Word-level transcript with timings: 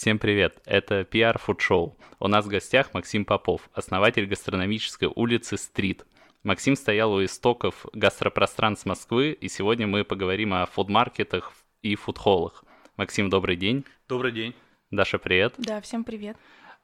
Всем 0.00 0.18
привет, 0.18 0.62
это 0.64 1.02
PR 1.02 1.38
Food 1.38 1.58
Show. 1.58 1.92
У 2.20 2.26
нас 2.26 2.46
в 2.46 2.48
гостях 2.48 2.94
Максим 2.94 3.26
Попов, 3.26 3.68
основатель 3.74 4.24
гастрономической 4.24 5.10
улицы 5.14 5.58
«Стрит». 5.58 6.06
Максим 6.42 6.74
стоял 6.74 7.12
у 7.12 7.22
истоков 7.22 7.84
гастропространств 7.92 8.86
Москвы, 8.86 9.32
и 9.32 9.50
сегодня 9.50 9.86
мы 9.86 10.04
поговорим 10.04 10.54
о 10.54 10.64
фудмаркетах 10.64 11.52
и 11.82 11.96
фудхоллах. 11.96 12.64
Максим, 12.96 13.28
добрый 13.28 13.56
день. 13.56 13.84
Добрый 14.08 14.32
день. 14.32 14.54
Даша, 14.90 15.18
привет. 15.18 15.52
Да, 15.58 15.82
всем 15.82 16.02
привет. 16.04 16.38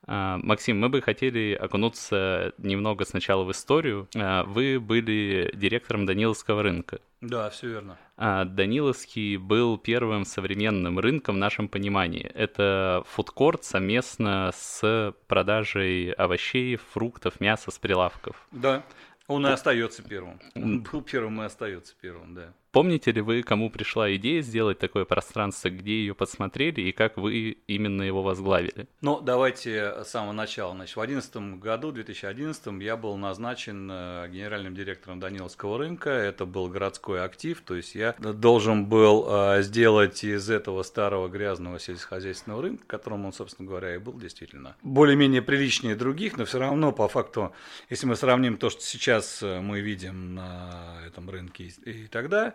А, 0.07 0.39
Максим, 0.43 0.79
мы 0.79 0.89
бы 0.89 1.03
хотели 1.03 1.55
окунуться 1.55 2.53
немного 2.59 3.05
сначала 3.05 3.45
в 3.45 3.51
историю. 3.51 4.09
А, 4.17 4.45
вы 4.45 4.79
были 4.79 5.51
директором 5.55 6.07
Даниловского 6.07 6.63
рынка. 6.63 7.01
Да, 7.21 7.51
все 7.51 7.69
верно. 7.69 7.99
А, 8.17 8.45
Даниловский 8.45 9.37
был 9.37 9.79
первым 9.79 10.25
современным 10.25 10.99
рынком 10.99 11.37
в 11.37 11.39
нашем 11.39 11.69
понимании. 11.69 12.31
Это 12.35 13.03
фудкорт 13.07 13.65
совместно 13.65 14.53
с 14.55 15.15
продажей 15.27 16.13
овощей, 16.13 16.77
фруктов, 16.77 17.41
мяса 17.41 17.71
с 17.71 17.79
прилавков. 17.79 18.47
Да, 18.53 18.85
он 19.27 19.47
и 19.47 19.51
остается 19.51 20.03
первым. 20.03 20.41
Он 20.55 20.83
был 20.83 21.03
первым 21.03 21.43
и 21.43 21.45
остается 21.45 21.95
первым, 22.01 22.35
да. 22.35 22.53
Помните 22.77 23.11
ли 23.11 23.23
вы, 23.23 23.43
кому 23.43 23.71
пришла 23.71 24.15
идея 24.17 24.43
сделать 24.43 24.79
такое 24.79 25.07
пространство, 25.07 25.71
где 25.71 25.93
ее 25.93 26.15
подсмотрели 26.15 26.83
и 26.83 26.93
как 26.93 27.17
вы 27.17 27.57
именно 27.67 28.03
его 28.03 28.23
возглавили? 28.23 28.87
Ну, 29.01 29.19
давайте 29.23 30.05
с 30.05 30.09
самого 30.09 30.33
начала. 30.33 30.75
Значит, 30.75 30.95
в 30.95 31.01
2011 31.01 31.59
году, 31.59 31.91
2011, 31.91 32.83
я 32.83 32.99
был 32.99 33.17
назначен 33.17 33.89
э, 33.91 34.29
генеральным 34.31 34.75
директором 34.75 35.21
Даниловского 35.21 35.79
рынка. 35.79 36.11
Это 36.11 36.45
был 36.45 36.69
городской 36.69 37.25
актив, 37.25 37.63
то 37.65 37.75
есть 37.75 37.95
я 37.95 38.15
должен 38.19 38.85
был 38.85 39.27
э, 39.27 39.63
сделать 39.63 40.23
из 40.23 40.51
этого 40.51 40.83
старого 40.83 41.29
грязного 41.29 41.81
сельскохозяйственного 41.81 42.61
рынка, 42.61 42.85
которым 42.87 43.25
он, 43.25 43.33
собственно 43.33 43.67
говоря, 43.67 43.95
и 43.95 43.99
был 43.99 44.19
действительно, 44.19 44.77
более-менее 44.83 45.41
приличнее 45.41 45.97
других, 45.97 46.37
но 46.37 46.45
все 46.45 46.59
равно, 46.59 46.93
по 46.93 47.09
факту, 47.09 47.55
если 47.89 48.07
мы 48.07 48.17
сравним 48.17 48.59
то, 48.59 48.69
что 48.69 48.83
сейчас 48.83 49.41
мы 49.41 49.81
видим 49.81 50.35
на 50.35 50.99
этом 51.07 51.31
рынке 51.31 51.73
и 51.87 52.07
тогда, 52.09 52.55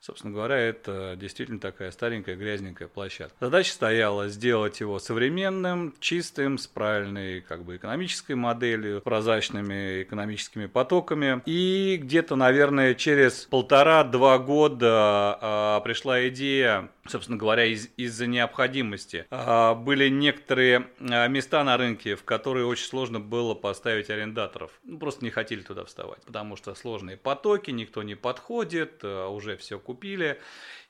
Собственно 0.00 0.32
говоря, 0.32 0.56
это 0.56 1.14
действительно 1.18 1.60
такая 1.60 1.90
старенькая, 1.90 2.34
грязненькая 2.34 2.88
площадка. 2.88 3.36
Задача 3.38 3.70
стояла 3.70 4.28
сделать 4.28 4.80
его 4.80 4.98
современным, 4.98 5.94
чистым, 6.00 6.56
с 6.56 6.66
правильной 6.66 7.42
как 7.42 7.64
бы, 7.64 7.76
экономической 7.76 8.32
моделью, 8.34 9.02
прозрачными 9.02 10.02
экономическими 10.02 10.64
потоками. 10.66 11.42
И 11.44 11.98
где-то, 12.02 12.34
наверное, 12.34 12.94
через 12.94 13.44
полтора-два 13.44 14.38
года 14.38 15.38
а, 15.40 15.80
пришла 15.80 16.26
идея 16.28 16.88
собственно 17.10 17.36
говоря, 17.38 17.64
из- 17.64 17.90
из-за 17.96 18.26
необходимости. 18.26 19.26
А, 19.30 19.74
были 19.74 20.08
некоторые 20.08 20.86
а, 21.00 21.26
места 21.28 21.62
на 21.64 21.76
рынке, 21.76 22.14
в 22.14 22.24
которые 22.24 22.66
очень 22.66 22.86
сложно 22.86 23.20
было 23.20 23.54
поставить 23.54 24.10
арендаторов. 24.10 24.70
Ну, 24.84 24.98
просто 24.98 25.24
не 25.24 25.30
хотели 25.30 25.60
туда 25.60 25.84
вставать, 25.84 26.22
потому 26.24 26.56
что 26.56 26.74
сложные 26.74 27.16
потоки, 27.16 27.70
никто 27.70 28.02
не 28.02 28.14
подходит, 28.14 29.00
а, 29.02 29.28
уже 29.28 29.56
все 29.56 29.78
купили. 29.90 30.38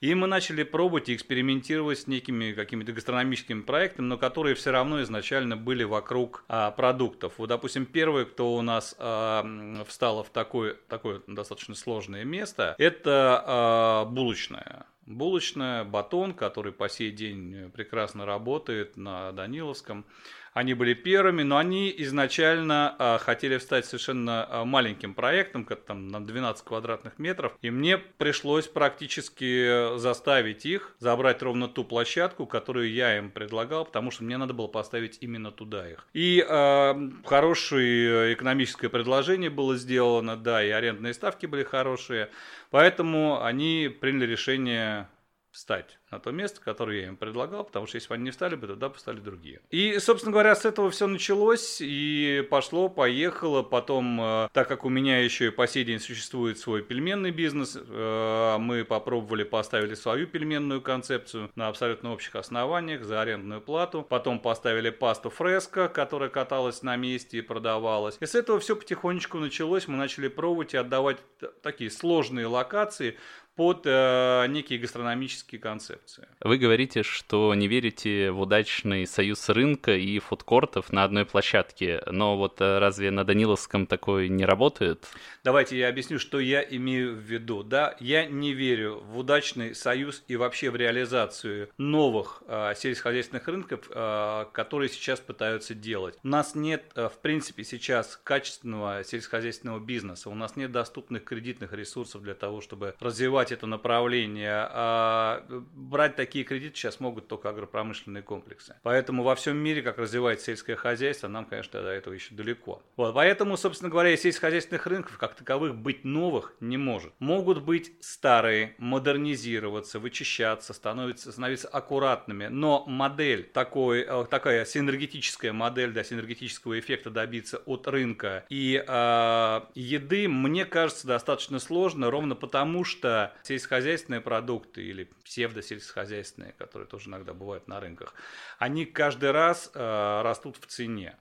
И 0.01 0.15
мы 0.15 0.27
начали 0.27 0.62
пробовать 0.62 1.09
и 1.09 1.15
экспериментировать 1.15 1.98
с 2.01 2.06
некими 2.06 2.53
какими-то 2.53 2.93
гастрономическими 2.93 3.62
проектами, 3.62 4.07
но 4.07 4.19
которые 4.19 4.55
все 4.55 4.70
равно 4.70 5.03
изначально 5.03 5.57
были 5.57 5.84
вокруг 5.84 6.45
а, 6.48 6.70
продуктов. 6.70 7.34
Вот, 7.39 7.48
допустим, 7.48 7.87
первый, 7.87 8.27
кто 8.27 8.55
у 8.55 8.62
нас 8.62 8.95
а, 8.98 9.84
встало 9.87 10.23
в 10.23 10.31
такое, 10.31 10.75
такое 10.89 11.23
достаточно 11.27 11.75
сложное 11.75 12.25
место, 12.25 12.75
это 12.79 13.42
а, 13.47 14.05
булочная. 14.05 14.87
Булочная, 15.07 15.85
батон, 15.85 16.35
который 16.35 16.73
по 16.73 16.89
сей 16.89 17.11
день 17.11 17.70
прекрасно 17.75 18.27
работает 18.27 18.97
на 18.97 19.33
Даниловском. 19.33 20.05
Они 20.53 20.75
были 20.75 20.95
первыми, 20.95 21.43
но 21.43 21.59
они 21.59 21.95
изначально 21.98 22.95
а, 22.98 23.19
хотели 23.19 23.59
встать 23.59 23.87
совершенно 23.87 24.47
а, 24.48 24.65
маленьким 24.65 25.15
проектом, 25.15 25.64
как 25.64 25.83
там 25.83 26.08
на 26.08 26.24
12 26.24 26.64
квадратных 26.64 27.19
метров. 27.19 27.52
И 27.63 27.70
мне 27.70 27.98
пришлось 27.98 28.67
практически 28.67 29.97
заставить 29.98 30.67
их 30.67 30.95
забрать 30.98 31.42
ровно 31.42 31.69
ту 31.69 31.85
площадку, 31.85 32.47
которую 32.47 32.92
я 32.92 33.19
им 33.19 33.30
предлагал, 33.30 33.85
потому 33.85 34.11
что 34.11 34.24
мне 34.24 34.36
надо 34.39 34.52
было 34.52 34.67
поставить 34.67 35.19
именно 35.20 35.52
туда 35.52 35.89
их. 35.89 36.07
И 36.14 36.45
а, 36.48 36.98
хорошее 37.24 38.35
экономическое 38.35 38.89
предложение 38.89 39.51
было 39.51 39.77
сделано, 39.77 40.36
да, 40.36 40.64
и 40.64 40.70
арендные 40.70 41.14
ставки 41.14 41.47
были 41.47 41.63
хорошие. 41.63 42.29
Поэтому 42.70 43.42
они 43.42 43.89
приняли 44.01 44.27
решение 44.27 45.08
встать 45.52 45.98
на 46.11 46.18
то 46.18 46.30
место, 46.30 46.61
которое 46.61 47.00
я 47.00 47.06
им 47.08 47.16
предлагал, 47.16 47.64
потому 47.64 47.86
что 47.86 47.96
если 47.96 48.08
бы 48.08 48.14
они 48.14 48.24
не 48.24 48.30
встали 48.30 48.55
бы, 48.55 48.66
тогда 48.66 48.88
бы 48.88 48.94
встали 48.96 49.18
другие. 49.20 49.61
И, 49.70 49.98
собственно 49.98 50.33
говоря, 50.33 50.55
с 50.55 50.64
этого 50.64 50.90
все 50.90 51.06
началось, 51.06 51.78
и 51.80 52.46
пошло, 52.50 52.88
поехало. 52.88 53.62
Потом, 53.62 54.20
э, 54.20 54.48
так 54.52 54.68
как 54.68 54.84
у 54.84 54.88
меня 54.88 55.22
еще 55.22 55.46
и 55.46 55.50
по 55.50 55.66
сей 55.66 55.84
день 55.84 56.00
существует 56.00 56.58
свой 56.58 56.83
пельменный 56.83 57.30
бизнес, 57.30 57.77
э, 57.77 58.56
мы 58.58 58.84
попробовали, 58.84 59.44
поставили 59.44 59.94
свою 59.94 60.27
пельменную 60.27 60.80
концепцию 60.80 61.50
на 61.55 61.68
абсолютно 61.68 62.12
общих 62.12 62.36
основаниях 62.36 63.05
за 63.05 63.20
арендную 63.20 63.61
плату. 63.61 64.02
Потом 64.02 64.40
поставили 64.40 64.90
пасту 64.90 65.30
фреско, 65.30 65.88
которая 65.88 66.28
каталась 66.28 66.82
на 66.82 66.96
месте 66.96 67.38
и 67.38 67.42
продавалась. 67.42 68.17
И 68.20 68.27
с 68.27 68.34
этого 68.34 68.58
все 68.61 68.77
потихонечку 68.77 69.38
началось. 69.38 69.88
Мы 69.88 69.96
начали 69.96 70.28
пробовать 70.28 70.74
и 70.74 70.77
отдавать 70.77 71.18
такие 71.62 71.90
сложные 71.90 72.46
локации 72.46 73.17
под 73.61 73.83
э, 73.85 74.47
некие 74.48 74.79
гастрономические 74.79 75.61
концепции. 75.61 76.27
Вы 76.41 76.57
говорите, 76.57 77.03
что 77.03 77.55
не 77.55 77.69
верите 77.69 78.31
в 78.31 78.41
удачный 78.41 79.07
союз 79.07 79.51
рынка 79.51 79.95
и 79.95 80.19
фудкортов 80.19 80.95
на 80.95 81.05
одной 81.05 81.27
площадке, 81.27 82.01
но 82.07 82.39
вот 82.39 82.63
э, 82.63 82.79
разве 82.79 83.11
на 83.11 83.23
Даниловском 83.23 83.85
такое 83.85 84.29
не 84.29 84.47
работает? 84.47 85.07
Давайте 85.45 85.79
я 85.79 85.91
объясню, 85.91 86.19
что 86.19 86.41
я 86.41 86.63
имею 86.63 87.15
в 87.15 87.19
виду. 87.19 87.63
Да, 87.63 87.97
я 88.01 88.25
не 88.25 88.55
верю 88.55 89.03
в 89.05 89.19
удачный 89.19 89.75
союз 89.75 90.23
и 90.27 90.37
вообще 90.37 90.71
в 90.71 90.77
реализацию 90.77 91.69
новых 91.77 92.42
э, 92.47 92.73
сельскохозяйственных 92.75 93.47
рынков, 93.47 93.91
э, 93.91 94.47
которые 94.55 94.89
сейчас 94.89 95.21
пытаются 95.21 95.75
делать. 95.75 96.17
У 96.23 96.29
нас 96.29 96.55
нет, 96.55 96.85
э, 96.95 97.11
в 97.11 97.19
принципе, 97.19 97.65
сейчас 97.65 98.19
качественного 98.25 99.05
сельскохозяйственного 99.05 99.81
бизнеса. 99.81 100.31
У 100.31 100.35
нас 100.35 100.57
нет 100.57 100.73
доступных 100.73 101.25
кредитных 101.25 101.75
ресурсов 101.75 102.23
для 102.23 102.35
того, 102.35 102.63
чтобы 102.63 102.95
развивать 103.01 103.49
это 103.52 103.66
направление. 103.66 104.68
А 104.70 105.44
брать 105.74 106.16
такие 106.16 106.44
кредиты 106.44 106.77
сейчас 106.77 107.00
могут 107.00 107.28
только 107.28 107.48
агропромышленные 107.48 108.22
комплексы. 108.22 108.77
Поэтому 108.83 109.22
во 109.22 109.34
всем 109.34 109.56
мире, 109.56 109.83
как 109.83 109.98
развивается 109.98 110.46
сельское 110.46 110.77
хозяйство, 110.77 111.28
нам, 111.28 111.44
конечно, 111.44 111.83
до 111.83 111.88
этого 111.88 112.14
еще 112.14 112.34
далеко. 112.34 112.83
Вот, 112.96 113.14
поэтому, 113.14 113.56
собственно 113.56 113.90
говоря, 113.90 114.16
сельскохозяйственных 114.16 114.86
рынков 114.86 115.18
как 115.18 115.34
таковых 115.34 115.74
быть 115.74 116.05
новых 116.05 116.55
не 116.61 116.77
может. 116.77 117.12
Могут 117.18 117.62
быть 117.62 117.92
старые, 118.00 118.74
модернизироваться, 118.78 119.98
вычищаться, 119.98 120.72
становиться, 120.72 121.32
становиться 121.32 121.68
аккуратными, 121.68 122.46
но 122.46 122.84
модель 122.86 123.44
такой, 123.44 124.00
э, 124.00 124.24
такая 124.30 124.64
синергетическая 124.64 125.52
модель, 125.52 125.92
да, 125.92 126.05
синергетического 126.05 126.78
эффекта 126.78 127.11
добиться 127.11 127.58
от 127.67 127.86
рынка 127.86 128.44
и 128.49 128.82
э, 128.87 129.61
еды, 129.75 130.28
мне 130.28 130.64
кажется, 130.64 131.06
достаточно 131.06 131.58
сложно, 131.58 132.11
ровно 132.11 132.34
потому 132.34 132.84
что 132.84 133.30
сельскохозяйственные 133.43 134.20
продукты 134.20 134.82
или 134.82 135.11
псевдосельскохозяйственные, 135.25 136.52
которые 136.52 136.88
тоже 136.88 137.08
иногда 137.08 137.32
бывают 137.35 137.69
на 137.69 137.81
рынках, 137.81 138.14
они 138.58 138.85
каждый 138.87 139.31
раз 139.31 139.70
э, 139.75 140.23
растут 140.23 140.56
в 140.56 140.67
цене. 140.67 141.17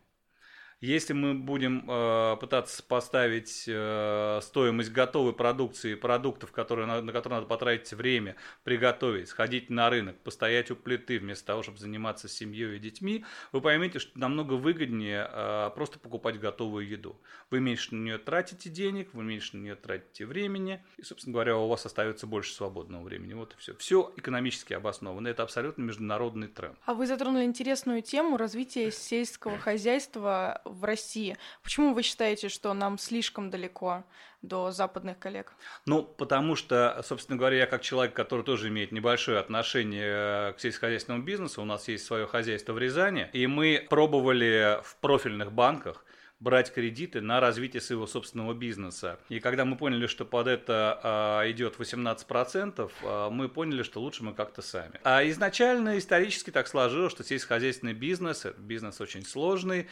Если 0.81 1.11
мы 1.11 1.33
будем 1.33 1.83
э, 1.89 2.37
пытаться 2.39 2.81
поставить 2.81 3.65
э, 3.67 4.39
стоимость 4.41 4.93
готовой 4.93 5.33
продукции, 5.33 5.95
продуктов, 5.95 6.53
которые, 6.53 6.87
на, 6.87 7.01
на 7.01 7.11
которые 7.11 7.39
надо 7.39 7.49
потратить 7.49 7.91
время, 7.91 8.37
приготовить, 8.63 9.27
сходить 9.27 9.69
на 9.69 9.89
рынок, 9.89 10.17
постоять 10.19 10.71
у 10.71 10.77
плиты 10.77 11.19
вместо 11.19 11.47
того, 11.47 11.63
чтобы 11.63 11.79
заниматься 11.79 12.29
семьей 12.29 12.77
и 12.77 12.79
детьми, 12.79 13.25
вы 13.51 13.59
поймете, 13.59 13.99
что 13.99 14.17
намного 14.17 14.53
выгоднее 14.53 15.29
э, 15.29 15.71
просто 15.75 15.99
покупать 15.99 16.39
готовую 16.39 16.87
еду. 16.87 17.19
Вы 17.49 17.59
меньше 17.59 17.93
на 17.93 18.01
нее 18.01 18.17
тратите 18.17 18.69
денег, 18.69 19.09
вы 19.11 19.25
меньше 19.25 19.57
на 19.57 19.63
нее 19.63 19.75
тратите 19.75 20.25
времени, 20.25 20.81
и, 20.95 21.03
собственно 21.03 21.33
говоря, 21.33 21.57
у 21.57 21.67
вас 21.67 21.85
остается 21.85 22.25
больше 22.25 22.53
свободного 22.53 23.03
времени. 23.03 23.33
Вот 23.33 23.51
и 23.51 23.57
все. 23.57 23.75
Все 23.75 24.13
экономически 24.15 24.71
обосновано. 24.71 25.27
Это 25.27 25.43
абсолютно 25.43 25.81
международный 25.81 26.47
тренд. 26.47 26.77
А 26.85 26.93
вы 26.93 27.05
затронули 27.05 27.43
интересную 27.43 28.01
тему 28.01 28.37
развития 28.37 28.89
сельского 28.93 29.57
хозяйства 29.57 30.61
в 30.69 30.83
России. 30.83 31.37
Почему 31.63 31.93
вы 31.93 32.03
считаете, 32.03 32.49
что 32.49 32.73
нам 32.73 32.97
слишком 32.97 33.49
далеко 33.49 34.03
до 34.41 34.71
западных 34.71 35.19
коллег? 35.19 35.53
Ну, 35.85 36.03
потому 36.03 36.55
что, 36.55 37.01
собственно 37.03 37.37
говоря, 37.37 37.57
я 37.57 37.65
как 37.65 37.81
человек, 37.81 38.13
который 38.13 38.43
тоже 38.43 38.69
имеет 38.69 38.91
небольшое 38.91 39.39
отношение 39.39 40.53
к 40.53 40.59
сельскохозяйственному 40.59 41.23
бизнесу, 41.23 41.61
у 41.61 41.65
нас 41.65 41.87
есть 41.87 42.05
свое 42.05 42.27
хозяйство 42.27 42.73
в 42.73 42.79
Рязани, 42.79 43.29
и 43.33 43.47
мы 43.47 43.85
пробовали 43.89 44.79
в 44.83 44.95
профильных 44.97 45.51
банках 45.51 46.05
брать 46.39 46.73
кредиты 46.73 47.21
на 47.21 47.39
развитие 47.39 47.81
своего 47.81 48.07
собственного 48.07 48.53
бизнеса. 48.53 49.19
И 49.29 49.39
когда 49.39 49.65
мы 49.65 49.75
поняли, 49.75 50.07
что 50.07 50.25
под 50.25 50.47
это 50.47 50.99
а, 51.03 51.51
идет 51.51 51.75
18%, 51.77 52.91
а, 53.03 53.29
мы 53.29 53.49
поняли, 53.49 53.83
что 53.83 53.99
лучше 53.99 54.23
мы 54.23 54.33
как-то 54.33 54.61
сами. 54.61 54.99
А 55.03 55.27
изначально 55.29 55.97
исторически 55.97 56.49
так 56.51 56.67
сложилось, 56.67 57.11
что 57.11 57.23
сельскохозяйственный 57.23 57.93
бизнес, 57.93 58.45
бизнес 58.57 59.01
очень 59.01 59.25
сложный, 59.25 59.87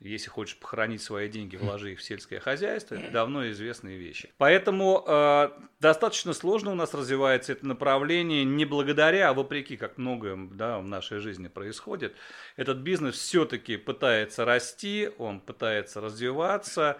если 0.00 0.30
хочешь 0.30 0.56
похоронить 0.56 1.02
свои 1.02 1.28
деньги, 1.28 1.56
вложи 1.56 1.92
их 1.92 1.98
в 1.98 2.02
сельское 2.02 2.40
хозяйство. 2.40 2.94
Это 2.94 3.10
давно 3.10 3.48
известные 3.50 3.98
вещи. 3.98 4.32
Поэтому 4.38 5.04
э, 5.06 5.50
достаточно 5.78 6.32
сложно 6.32 6.72
у 6.72 6.74
нас 6.74 6.94
развивается 6.94 7.52
это 7.52 7.66
направление 7.66 8.44
не 8.44 8.64
благодаря, 8.64 9.28
а 9.28 9.34
вопреки, 9.34 9.76
как 9.76 9.98
многое 9.98 10.36
да, 10.52 10.78
в 10.78 10.86
нашей 10.86 11.18
жизни 11.18 11.48
происходит. 11.48 12.14
Этот 12.56 12.78
бизнес 12.78 13.16
все-таки 13.16 13.76
пытается 13.76 14.46
расти, 14.46 15.10
он 15.18 15.40
пытается 15.40 16.00
развиваться. 16.00 16.98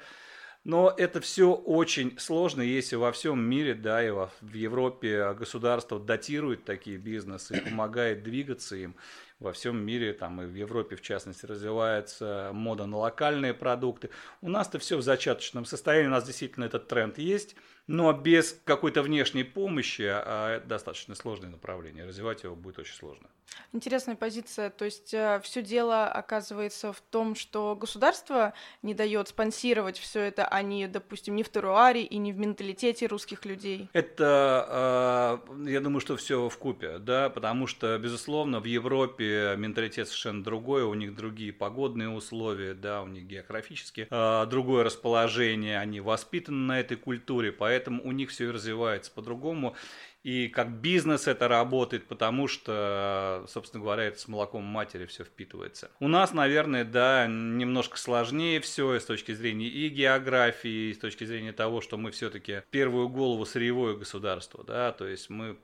Но 0.63 0.95
это 0.95 1.23
все 1.23 1.55
очень 1.55 2.19
сложно, 2.19 2.61
если 2.61 2.97
во 2.97 3.13
всем 3.13 3.41
мире, 3.41 3.73
да, 3.73 4.07
и 4.07 4.11
в 4.11 4.31
Европе 4.53 5.33
государство 5.33 5.99
датирует 5.99 6.65
такие 6.65 6.99
бизнесы 6.99 7.63
помогает 7.65 8.23
двигаться 8.23 8.77
им 8.77 8.95
во 9.41 9.53
всем 9.53 9.83
мире, 9.83 10.13
там 10.13 10.41
и 10.43 10.47
в 10.47 10.55
Европе 10.55 10.97
в 10.97 11.01
частности, 11.01 11.47
развивается 11.47 12.51
мода 12.53 12.87
на 12.87 12.99
локальные 12.99 13.55
продукты. 13.55 14.11
У 14.43 14.49
нас-то 14.49 14.79
все 14.79 14.97
в 14.97 15.03
зачаточном 15.03 15.65
состоянии, 15.65 16.09
у 16.09 16.13
нас 16.13 16.25
действительно 16.25 16.65
этот 16.65 16.87
тренд 16.89 17.19
есть, 17.19 17.57
но 17.91 18.13
без 18.13 18.57
какой-то 18.65 19.03
внешней 19.03 19.43
помощи, 19.43 20.03
а 20.09 20.57
это 20.57 20.67
достаточно 20.69 21.17
сложное 21.17 21.51
направление, 21.51 22.07
развивать 22.07 22.45
его 22.45 22.55
будет 22.55 22.79
очень 22.79 22.95
сложно. 22.95 23.29
Интересная 23.73 24.17
позиция. 24.17 24.71
То 24.71 24.85
есть 24.85 25.13
э, 25.13 25.41
все 25.43 25.63
дело 25.63 26.07
оказывается 26.07 26.93
в 26.93 27.01
том, 27.01 27.35
что 27.35 27.77
государство 27.77 28.53
не 28.83 28.95
дает 28.95 29.29
спонсировать 29.29 29.99
все 29.99 30.21
это, 30.21 30.47
а 30.47 30.63
не, 30.63 30.87
допустим, 30.89 31.37
не 31.37 31.43
в 31.43 31.51
теруаре 31.51 32.03
и 32.03 32.17
не 32.19 32.33
в 32.33 32.39
менталитете 32.39 33.07
русских 33.07 33.45
людей. 33.45 33.89
Это, 33.93 35.41
э, 35.57 35.71
я 35.71 35.81
думаю, 35.81 36.01
что 36.01 36.17
все 36.17 36.49
в 36.49 36.59
купе, 36.59 36.99
да, 36.99 37.29
потому 37.31 37.67
что, 37.67 37.99
безусловно, 37.99 38.61
в 38.61 38.65
Европе 38.65 39.55
менталитет 39.57 40.09
совершенно 40.09 40.43
другой, 40.43 40.83
у 40.83 40.95
них 40.95 41.15
другие 41.15 41.53
погодные 41.53 42.09
условия, 42.09 42.75
да, 42.75 43.03
у 43.03 43.07
них 43.07 43.25
географически 43.25 44.09
э, 44.11 44.47
другое 44.47 44.85
расположение, 44.85 45.79
они 45.79 46.01
воспитаны 46.01 46.59
на 46.59 46.81
этой 46.81 46.97
культуре, 46.97 47.53
поэтому 47.53 47.80
у 47.89 48.13
них 48.13 48.31
все 48.31 48.51
развивается 48.51 49.11
по-другому 49.11 49.77
и 50.23 50.49
как 50.49 50.81
бизнес 50.81 51.27
это 51.27 51.49
работает, 51.49 52.07
потому 52.07 52.47
что, 52.47 53.45
собственно 53.49 53.83
говоря, 53.83 54.05
это 54.05 54.19
с 54.19 54.29
молоком 54.29 54.65
матери 54.65 55.07
все 55.07 55.25
впитывается. 55.25 55.91
У 55.99 56.09
нас, 56.09 56.33
наверное, 56.35 56.85
да, 56.85 57.27
немножко 57.27 57.97
сложнее 57.97 58.61
все 58.61 58.99
с 58.99 59.05
точки 59.05 59.33
зрения 59.33 59.69
и 59.69 59.89
географии, 59.89 60.91
и 60.91 60.95
с 60.95 60.99
точки 60.99 61.25
зрения 61.25 61.53
того, 61.53 61.81
что 61.81 61.97
мы 61.97 62.11
все-таки 62.11 62.63
первую 62.71 63.09
голову 63.09 63.47
сырьевое 63.47 63.97
государство, 63.97 64.63
да, 64.63 64.93
то 64.93 65.07
есть 65.07 65.31
мы 65.31 65.57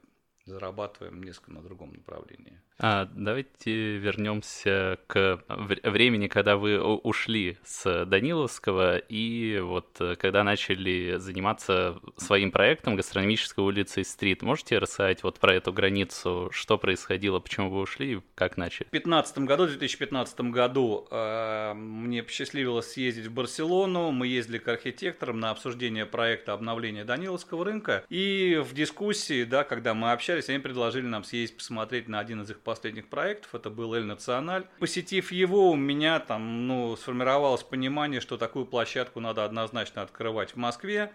зарабатываем 0.47 1.23
несколько 1.23 1.53
на 1.53 1.63
другом 1.63 1.93
направлении. 1.93 2.61
А, 2.79 3.09
давайте 3.15 3.97
вернемся 3.97 4.99
к 5.07 5.43
времени, 5.49 6.29
когда 6.29 6.57
вы 6.57 6.79
ушли 6.79 7.57
с 7.65 8.05
Даниловского 8.05 8.99
и 8.99 9.59
вот 9.61 9.97
э, 10.01 10.15
когда 10.17 10.45
начали 10.45 11.17
заниматься 11.17 11.99
своим 12.19 12.51
проектом 12.51 12.97
гастрономической 12.97 13.65
улицы 13.65 14.05
Стрит. 14.05 14.43
Можете 14.43 14.79
рассказать 14.79 15.23
вот 15.23 15.41
про 15.41 15.55
эту 15.55 15.73
границу, 15.73 16.51
что 16.53 16.77
происходило, 16.77 17.41
почему 17.41 17.71
вы 17.71 17.81
ушли 17.81 18.17
и 18.17 18.21
как 18.35 18.59
начали? 18.59 18.87
В 18.89 18.91
2015 18.91 19.39
году, 19.39 19.65
в 19.65 19.69
2015 19.69 20.41
году 20.43 21.09
э, 21.11 21.73
мне 21.75 22.23
посчастливилось 22.23 22.93
съездить 22.93 23.27
в 23.27 23.33
Барселону. 23.33 24.11
Мы 24.11 24.27
ездили 24.27 24.59
к 24.59 24.69
архитекторам 24.69 25.41
на 25.41 25.51
обсуждение 25.51 26.05
проекта 26.05 26.53
обновления 26.53 27.05
Даниловского 27.05 27.65
рынка. 27.65 28.05
И 28.11 28.63
в 28.63 28.75
дискуссии, 28.75 29.45
да, 29.45 29.65
когда 29.65 29.95
мы 29.95 30.13
общались, 30.13 30.36
они 30.49 30.59
предложили 30.59 31.07
нам 31.07 31.25
съездить 31.25 31.57
посмотреть 31.57 32.09
на 32.09 32.19
один 32.19 32.43
из 32.43 32.51
их 32.51 32.61
последних 32.61 33.09
проектов, 33.09 33.55
это 33.55 33.71
был 33.71 33.95
Эль 33.95 34.05
Националь. 34.05 34.67
Посетив 34.79 35.33
его, 35.33 35.71
у 35.71 35.77
меня 35.77 36.21
там, 36.21 36.67
ну, 36.67 36.97
сформировалось 36.97 37.63
понимание, 37.63 38.21
что 38.21 38.37
такую 38.37 38.67
площадку 38.67 39.21
надо 39.21 39.45
однозначно 39.45 40.03
открывать 40.03 40.53
в 40.53 40.57
Москве. 40.57 41.13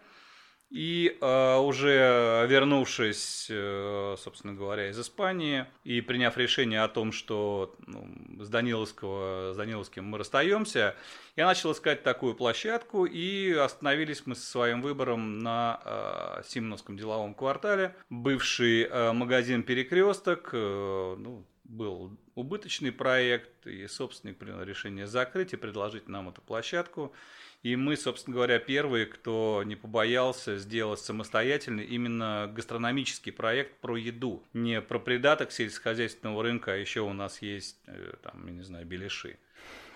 И 0.72 1.18
э, 1.20 1.58
уже 1.58 2.48
вернувшись, 2.50 3.48
э, 3.50 4.16
собственно 4.18 4.54
говоря, 4.54 4.90
из 4.90 4.98
Испании 4.98 5.66
и 5.84 6.00
приняв 6.00 6.38
решение 6.38 6.82
о 6.82 6.88
том, 6.88 7.12
что 7.12 7.76
ну, 7.86 8.08
с, 8.40 8.48
Даниловского, 8.48 9.52
с 9.54 9.58
Даниловским 9.58 10.06
мы 10.06 10.18
расстаемся, 10.18 10.96
я 11.36 11.46
начал 11.46 11.74
искать 11.74 12.04
такую 12.04 12.36
площадку 12.36 13.04
и 13.04 13.52
остановились 13.52 14.26
мы 14.26 14.34
со 14.34 14.46
своим 14.46 14.82
выбором 14.82 15.40
на 15.40 15.82
э, 15.84 16.44
Симоновском 16.48 16.96
деловом 16.98 17.34
квартале. 17.34 17.94
Бывший 18.10 18.84
э, 18.84 19.12
магазин 19.12 19.64
«Перекресток», 19.64 20.52
э, 20.54 21.16
ну, 21.20 21.46
был 21.66 22.18
убыточный 22.36 22.92
проект, 22.92 23.68
и 23.68 23.88
собственник 23.88 24.38
принял 24.38 24.62
решение 24.64 25.08
закрыть 25.08 25.52
и 25.52 25.58
предложить 25.58 26.08
нам 26.08 26.30
эту 26.30 26.42
площадку. 26.42 27.14
И 27.64 27.76
мы, 27.76 27.96
собственно 27.96 28.36
говоря, 28.36 28.58
первые, 28.58 29.06
кто 29.06 29.62
не 29.64 29.76
побоялся 29.76 30.58
сделать 30.58 31.00
самостоятельный 31.00 31.86
именно 31.86 32.52
гастрономический 32.52 33.32
проект 33.32 33.80
про 33.82 33.98
еду. 33.98 34.44
Не 34.54 34.82
про 34.82 34.98
придаток 34.98 35.52
сельскохозяйственного 35.52 36.42
рынка, 36.42 36.74
а 36.74 36.76
еще 36.76 37.02
у 37.02 37.14
нас 37.14 37.42
есть, 37.44 37.78
э, 37.86 38.14
там, 38.24 38.48
я 38.48 38.54
не 38.54 38.64
знаю, 38.64 38.86
беляши. 38.88 39.38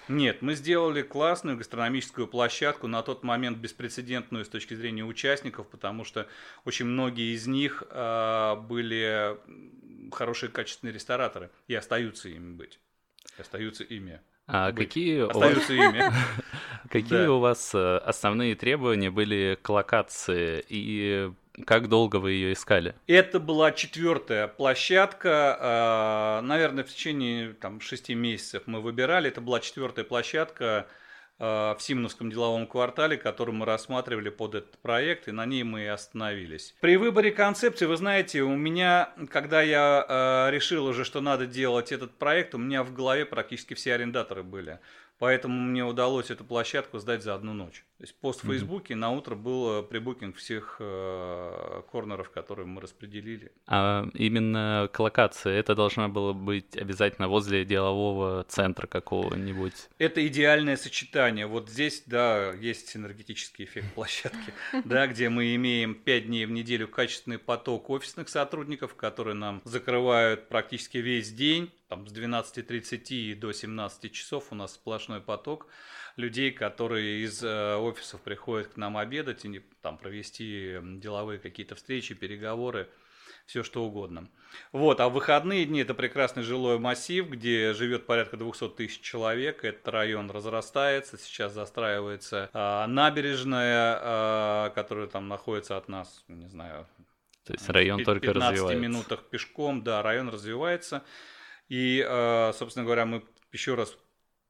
Нет, 0.08 0.44
мы 0.44 0.54
сделали 0.54 1.02
классную 1.02 1.58
гастрономическую 1.58 2.28
площадку, 2.28 2.86
на 2.86 3.02
тот 3.02 3.24
момент 3.24 3.58
беспрецедентную 3.58 4.46
с 4.46 4.50
точки 4.50 4.76
зрения 4.76 5.04
участников, 5.04 5.68
потому 5.68 6.04
что 6.04 6.28
очень 6.64 6.86
многие 6.86 7.34
из 7.34 7.48
них 7.48 7.84
э, 7.90 8.56
были 8.58 9.40
хорошие 10.12 10.52
качественные 10.52 10.94
рестораторы 10.94 11.50
и 11.68 11.74
остаются 11.74 12.30
ими 12.30 12.54
быть. 12.54 12.80
Остаются 13.40 13.84
ими. 13.84 14.22
А 14.48 14.72
быть. 14.72 14.88
какие 14.88 15.28
остаются 15.28 15.74
у 15.74 15.78
вас... 15.78 15.94
ими? 15.94 16.04
Какие 16.90 17.26
у 17.26 17.40
вас 17.40 17.72
э, 17.74 17.98
основные 17.98 18.56
требования 18.56 19.10
были 19.10 19.58
к 19.60 19.68
локации 19.70 20.64
и 20.70 21.32
как 21.66 21.90
долго 21.90 22.18
вы 22.18 22.34
ее 22.34 22.54
искали? 22.54 22.96
Это 23.08 23.40
была 23.40 23.72
четвертая 23.72 24.48
площадка. 24.48 25.58
А, 25.60 26.42
наверное, 26.42 26.84
в 26.84 26.90
течение 26.90 27.54
там, 27.54 27.80
шести 27.82 28.14
месяцев 28.14 28.64
мы 28.66 28.82
выбирали. 28.82 29.30
Это 29.30 29.42
была 29.42 29.60
четвертая 29.62 30.06
площадка 30.06 30.88
в 31.38 31.78
Симоновском 31.80 32.30
деловом 32.30 32.66
квартале, 32.66 33.18
который 33.18 33.54
мы 33.54 33.66
рассматривали 33.66 34.30
под 34.30 34.56
этот 34.56 34.78
проект, 34.80 35.28
и 35.28 35.32
на 35.32 35.46
ней 35.46 35.64
мы 35.64 35.84
и 35.84 35.88
остановились. 35.88 36.76
При 36.80 36.96
выборе 36.98 37.32
концепции, 37.32 37.86
вы 37.86 37.98
знаете, 37.98 38.42
у 38.42 38.56
меня, 38.56 39.14
когда 39.30 39.62
я 39.62 40.06
э, 40.08 40.52
решил 40.52 40.86
уже, 40.86 41.04
что 41.04 41.22
надо 41.22 41.46
делать 41.46 41.92
этот 41.92 42.18
проект, 42.18 42.56
у 42.56 42.58
меня 42.58 42.84
в 42.84 42.94
голове 42.94 43.26
практически 43.26 43.74
все 43.74 43.94
арендаторы 43.94 44.44
были. 44.44 44.80
Поэтому 45.18 45.60
мне 45.60 45.86
удалось 45.86 46.30
эту 46.30 46.44
площадку 46.44 47.00
сдать 47.00 47.24
за 47.24 47.36
одну 47.36 47.54
ночь. 47.54 47.86
То 47.98 48.04
есть 48.04 48.20
пост 48.20 48.44
в 48.44 48.48
Фейсбуке 48.48 48.94
mm-hmm. 48.94 48.98
на 48.98 49.12
утро 49.12 49.36
был 49.36 49.82
прибукинг 49.84 50.36
всех 50.36 50.78
э, 50.80 51.82
корнеров, 51.90 52.30
которые 52.30 52.66
мы 52.66 52.82
распределили. 52.82 53.54
А 53.68 54.06
именно 54.14 54.90
к 54.92 55.00
локации 55.00 55.56
это 55.56 55.76
должно 55.76 56.10
было 56.10 56.34
быть 56.34 56.76
обязательно 56.76 57.30
возле 57.30 57.64
делового 57.64 58.44
центра 58.50 58.88
какого-нибудь? 58.88 59.74
Это 59.98 60.28
идеальное 60.28 60.76
сочетание. 60.76 61.48
Вот 61.48 61.70
здесь, 61.70 62.04
да, 62.06 62.52
есть 62.52 62.98
энергетический 62.98 63.64
эффект 63.64 63.94
площадки, 63.94 64.54
да, 64.84 65.08
где 65.08 65.30
мы 65.30 65.56
имеем 65.56 65.96
5 65.96 66.28
дней 66.28 66.46
в 66.46 66.52
неделю 66.52 66.90
качественный 66.90 67.40
поток 67.40 67.90
офисных 67.90 68.28
сотрудников, 68.28 68.96
которые 68.96 69.36
нам 69.36 69.62
закрывают 69.64 70.50
практически 70.50 70.98
весь 70.98 71.32
день 71.32 71.72
там, 71.88 72.08
с 72.08 72.14
12.30 72.14 73.36
до 73.36 73.52
17 73.52 74.12
часов 74.12 74.48
у 74.52 74.56
нас 74.56 74.74
сплошной 74.74 75.22
поток 75.22 75.68
людей, 76.16 76.52
которые 76.52 77.24
из 77.24 77.44
э, 77.44 77.76
офисов 77.76 78.22
приходят 78.22 78.70
к 78.70 78.78
нам 78.78 78.98
обедать 78.98 79.46
и 79.46 79.62
там 79.82 79.98
провести 79.98 80.78
деловые 80.82 81.40
какие-то 81.40 81.76
встречи, 81.76 82.16
переговоры, 82.16 82.90
все 83.46 83.64
что 83.64 83.84
угодно. 83.84 84.28
Вот, 84.72 85.00
а 85.00 85.10
в 85.10 85.14
выходные 85.14 85.66
дни 85.66 85.82
это 85.82 85.94
прекрасный 85.94 86.44
жилой 86.44 86.80
массив, 86.80 87.30
где 87.30 87.74
живет 87.74 88.06
порядка 88.06 88.38
200 88.38 88.70
тысяч 88.70 89.02
человек. 89.02 89.64
Этот 89.64 89.88
район 89.90 90.32
разрастается, 90.32 91.18
сейчас 91.18 91.54
застраивается 91.54 92.50
э, 92.54 92.86
набережная, 92.88 94.00
э, 94.02 94.72
которая 94.74 95.08
там 95.08 95.28
находится 95.28 95.78
от 95.78 95.90
нас, 95.90 96.24
не 96.28 96.48
знаю, 96.48 96.88
то 97.46 97.54
есть 97.54 97.70
район 97.70 98.04
только 98.04 98.34
развивается. 98.34 98.64
В 98.64 98.70
15 98.70 98.82
минутах 98.82 99.24
пешком, 99.26 99.84
да, 99.84 100.02
район 100.02 100.30
развивается. 100.30 101.04
И, 101.68 102.06
э, 102.08 102.54
собственно 102.54 102.86
говоря, 102.86 103.06
мы 103.06 103.24
еще 103.52 103.76
раз 103.76 103.98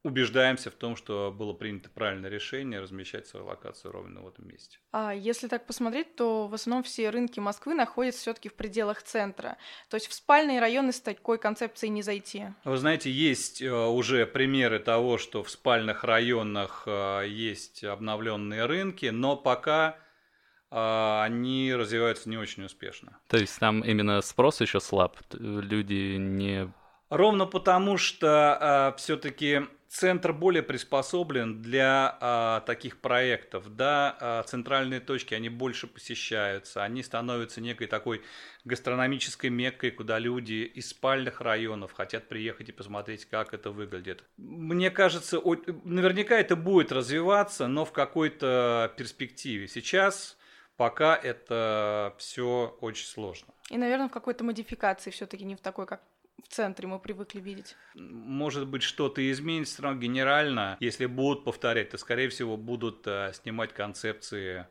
убеждаемся 0.06 0.70
в 0.70 0.76
том, 0.76 0.96
что 0.96 1.34
было 1.36 1.54
принято 1.54 1.90
правильное 1.90 2.30
решение 2.30 2.80
размещать 2.80 3.26
свою 3.26 3.48
локацию 3.48 3.92
ровно 3.92 4.22
в 4.22 4.28
этом 4.28 4.48
месте. 4.48 4.78
А 4.92 5.12
если 5.16 5.48
так 5.48 5.66
посмотреть, 5.66 6.16
то 6.16 6.48
в 6.48 6.54
основном 6.54 6.84
все 6.84 7.10
рынки 7.10 7.40
Москвы 7.40 7.74
находятся 7.74 8.22
все-таки 8.22 8.48
в 8.50 8.54
пределах 8.54 9.02
центра. 9.02 9.58
То 9.90 9.96
есть 9.96 10.08
в 10.08 10.14
спальные 10.14 10.60
районы 10.60 10.92
с 10.92 11.02
такой 11.02 11.40
концепцией 11.40 11.90
не 11.90 12.04
зайти. 12.04 12.46
Вы 12.66 12.78
знаете, 12.78 13.10
есть 13.10 13.64
э, 13.64 13.72
уже 13.72 14.28
примеры 14.28 14.78
того, 14.78 15.18
что 15.18 15.44
в 15.44 15.50
спальных 15.50 16.04
районах 16.04 16.84
э, 16.86 17.24
есть 17.28 17.84
обновленные 17.84 18.66
рынки, 18.66 19.08
но 19.08 19.36
пока 19.36 19.98
они 20.72 21.74
развиваются 21.74 22.28
не 22.28 22.38
очень 22.38 22.66
успешно. 22.66 23.18
То 23.28 23.38
есть 23.38 23.58
там 23.60 23.82
именно 23.82 24.22
спрос 24.22 24.60
еще 24.60 24.82
слаб, 24.82 25.16
люди 25.32 26.18
не 26.18 26.74
Ровно 27.10 27.46
потому, 27.46 27.98
что 27.98 28.94
э, 28.96 28.98
все-таки 28.98 29.62
центр 29.96 30.34
более 30.34 30.62
приспособлен 30.62 31.62
для 31.62 32.18
а, 32.20 32.62
таких 32.62 33.00
проектов. 33.00 33.76
Да, 33.76 34.18
а, 34.20 34.44
центральные 34.44 35.00
точки, 35.00 35.34
они 35.34 35.50
больше 35.50 35.88
посещаются, 35.88 36.84
они 36.84 37.02
становятся 37.02 37.62
некой 37.62 37.88
такой 37.88 38.22
гастрономической 38.66 39.50
меккой, 39.50 39.92
куда 39.92 40.20
люди 40.20 40.70
из 40.76 40.90
спальных 40.90 41.42
районов 41.42 41.94
хотят 41.94 42.28
приехать 42.28 42.70
и 42.70 42.72
посмотреть, 42.72 43.26
как 43.26 43.54
это 43.54 43.72
выглядит. 43.72 44.24
Мне 44.38 44.92
кажется, 44.92 45.40
о, 45.40 45.56
наверняка 45.84 46.38
это 46.38 46.56
будет 46.56 46.92
развиваться, 46.92 47.68
но 47.68 47.86
в 47.86 47.92
какой-то 47.92 48.94
перспективе. 48.98 49.68
Сейчас 49.68 50.38
пока 50.76 51.16
это 51.16 52.16
все 52.18 52.78
очень 52.82 53.08
сложно. 53.08 53.54
И, 53.70 53.78
наверное, 53.78 54.10
в 54.10 54.12
какой-то 54.12 54.44
модификации 54.44 55.10
все-таки 55.10 55.46
не 55.46 55.56
в 55.56 55.62
такой, 55.62 55.86
как 55.86 56.02
в 56.46 56.54
центре 56.54 56.88
мы 56.88 57.00
привыкли 57.00 57.40
видеть. 57.40 57.76
Может 57.96 58.68
быть, 58.68 58.84
что-то 58.84 59.32
изменится, 59.32 59.82
но 59.82 59.96
генерально, 59.96 60.78
если 60.80 61.08
будут 61.08 61.44
повторять, 61.44 61.90
то, 61.90 61.98
скорее 61.98 62.30
всего, 62.30 62.56
будут 62.56 63.06
э, 63.08 63.32
снимать 63.34 63.74
концепции 63.74 64.68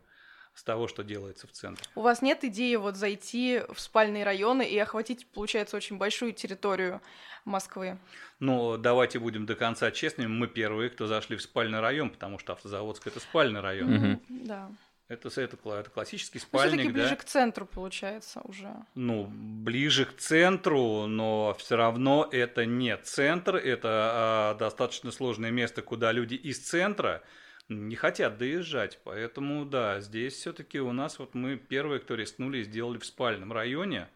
с 0.55 0.63
того, 0.63 0.87
что 0.87 1.03
делается 1.03 1.49
в 1.49 1.51
центре. 1.51 1.85
У 1.97 2.03
вас 2.03 2.23
нет 2.23 2.45
идеи 2.45 2.77
вот 2.77 2.97
зайти 2.97 3.63
в 3.73 3.81
спальные 3.81 4.23
районы 4.23 4.63
и 4.63 4.79
охватить, 4.79 5.27
получается, 5.27 5.77
очень 5.77 5.99
большую 5.99 6.33
территорию 6.33 7.03
Москвы? 7.45 7.99
Ну, 8.39 8.79
давайте 8.79 9.19
будем 9.19 9.45
до 9.45 9.57
конца 9.57 9.91
честными. 9.91 10.29
Мы 10.29 10.47
первые, 10.47 10.91
кто 10.91 11.09
зашли 11.09 11.37
в 11.37 11.43
спальный 11.43 11.81
район, 11.81 12.11
потому 12.11 12.39
что 12.39 12.53
Автозаводск– 12.53 13.07
это 13.09 13.19
спальный 13.19 13.61
район. 13.61 13.91
Mm-hmm. 13.91 14.19
Да. 14.29 14.71
Это, 15.15 15.41
это, 15.41 15.57
это 15.71 15.91
классический 15.91 16.39
спальник, 16.39 16.87
но 16.87 16.93
ближе 16.93 17.11
да? 17.11 17.17
к 17.17 17.25
центру 17.25 17.67
получается 17.67 18.41
уже. 18.45 18.75
Ну, 18.95 19.27
ближе 19.29 20.05
к 20.05 20.17
центру, 20.17 21.07
но 21.07 21.55
все 21.59 21.77
равно 21.77 22.29
это 22.31 22.67
не 22.67 22.97
центр, 22.99 23.57
это 23.57 23.89
а, 23.91 24.55
достаточно 24.55 25.11
сложное 25.11 25.51
место, 25.51 25.83
куда 25.83 26.13
люди 26.13 26.35
из 26.35 26.59
центра 26.59 27.23
не 27.69 27.97
хотят 27.97 28.39
доезжать. 28.39 29.01
Поэтому, 29.05 29.65
да, 29.65 30.01
здесь 30.01 30.35
все-таки 30.35 30.81
у 30.81 30.93
нас 30.93 31.19
вот 31.19 31.35
мы 31.35 31.57
первые, 31.57 32.01
кто 32.01 32.15
рискнули 32.15 32.59
и 32.59 32.65
сделали 32.65 32.99
в 32.99 33.07
спальном 33.07 33.53
районе 33.53 34.09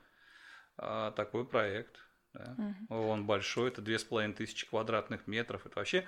а, 0.77 1.13
такой 1.13 1.47
проект. 1.47 2.05
Да. 2.35 2.55
Угу. 2.89 2.95
Он 2.95 3.27
большой, 3.27 3.69
это 3.69 3.81
две 3.81 3.99
с 3.99 4.05
половиной 4.05 4.35
тысячи 4.35 4.69
квадратных 4.69 5.27
метров. 5.27 5.67
Это 5.67 5.79
вообще 5.79 6.07